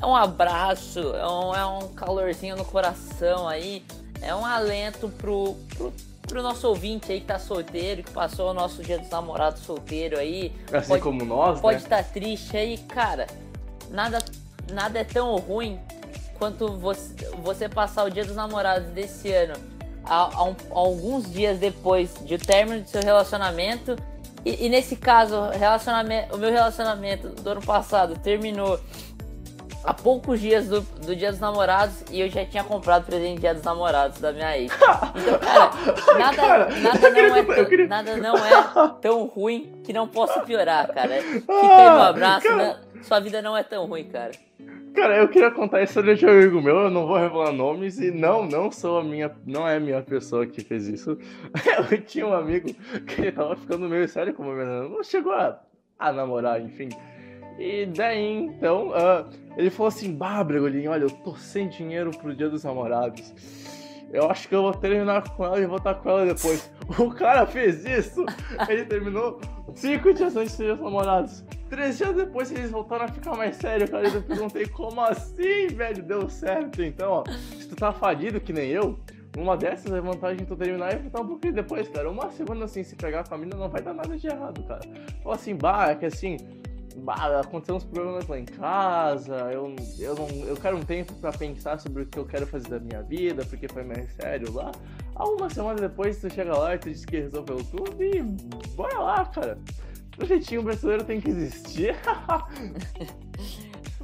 [0.00, 3.84] é um abraço, é um, é um calorzinho no coração aí,
[4.20, 5.92] é um alento pro, pro,
[6.26, 10.18] pro nosso ouvinte aí que tá solteiro, que passou o nosso dia dos namorados solteiro
[10.18, 10.52] aí.
[10.72, 11.82] Assim pode, como nós, Pode né?
[11.82, 13.26] estar tá triste aí, cara.
[13.90, 14.18] Nada,
[14.72, 15.78] nada é tão ruim
[16.42, 19.54] quanto você, você passar o dia dos namorados desse ano
[20.02, 23.94] a, a, um, alguns dias depois de término do seu relacionamento.
[24.44, 28.80] E, e, nesse caso, relacionamento, o meu relacionamento do ano passado terminou
[29.84, 33.54] há poucos dias do, do Dia dos Namorados e eu já tinha comprado presente Dia
[33.54, 34.72] dos Namorados da minha ex.
[35.16, 38.50] Então, cara, nada, Cara, nada, queria não é, tão- queria- nada não é
[39.00, 41.20] tão ruim que não possa piorar, cara.
[41.22, 42.56] Fica aí Ah, meu abraço, cara.
[42.56, 42.76] né?
[43.02, 44.30] Sua vida não é tão ruim, cara.
[44.94, 47.98] Cara, eu queria contar a história de um amigo meu, eu não vou revelar nomes
[47.98, 51.18] e não, não sou a minha, não é a minha pessoa que fez isso.
[51.90, 52.68] Eu tinha um amigo
[53.06, 55.58] que tava ficando meio sério com uma menina, não chegou a,
[55.98, 56.90] a namorar, enfim.
[57.58, 59.26] E daí, então, ah,
[59.56, 63.32] ele falou assim, bah, Bregolinho, olha, eu tô sem dinheiro pro dia dos namorados.
[64.12, 66.70] Eu acho que eu vou terminar com ela e voltar com ela depois.
[66.98, 68.26] O cara fez isso,
[68.68, 69.40] ele terminou
[69.74, 71.42] cinco dias antes dia dos namorados.
[71.70, 74.06] Três dias depois eles voltaram a ficar mais sério, cara.
[74.06, 76.02] Eu perguntei como assim, velho?
[76.02, 76.82] Deu certo.
[76.82, 77.24] Então, ó,
[77.58, 78.98] se tu tá falido que nem eu,
[79.38, 82.10] uma dessas é vantagem tu terminar e voltar um pouquinho depois, cara.
[82.10, 84.82] Uma semana assim, se pegar a família, não vai dar nada de errado, cara.
[85.22, 86.36] Fala assim, bah, é que assim.
[87.40, 91.80] Aconteceu uns problemas lá em casa, eu, eu, não, eu quero um tempo pra pensar
[91.80, 94.70] sobre o que eu quero fazer da minha vida, porque foi mais sério lá.
[95.16, 98.22] Aí uma semana depois tu chega lá e tu diz que resolveu tudo e
[98.74, 99.58] bora lá, cara.
[100.18, 101.96] O jeitinho brasileiro tem que existir.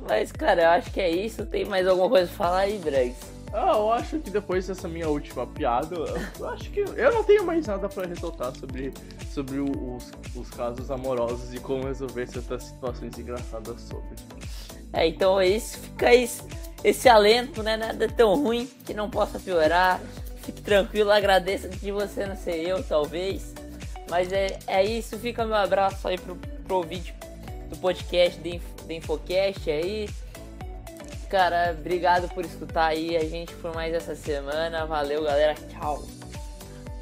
[0.08, 1.44] Mas, cara, eu acho que é isso.
[1.44, 3.37] Tem mais alguma coisa pra falar aí, Bregs?
[3.52, 5.96] Ah, eu acho que depois dessa minha última piada,
[6.38, 8.92] eu acho que eu não tenho mais nada pra ressaltar sobre,
[9.32, 14.16] sobre os, os casos amorosos e como resolver certas situações engraçadas sobre.
[14.92, 15.78] É, então é isso.
[15.78, 16.42] Fica esse,
[16.84, 17.76] esse alento, né?
[17.76, 20.00] Nada é tão ruim que não possa piorar.
[20.42, 23.54] Fique tranquilo, agradeça de você não ser eu, talvez.
[24.10, 25.18] Mas é, é isso.
[25.18, 27.14] Fica meu abraço aí pro, pro ouvinte
[27.68, 30.08] do podcast do, Inf- do Infocast aí.
[31.28, 34.86] Cara, obrigado por escutar aí a gente por mais essa semana.
[34.86, 35.54] Valeu, galera.
[35.54, 36.02] Tchau.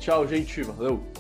[0.01, 0.63] Tchau, gente.
[0.63, 1.16] Valeu.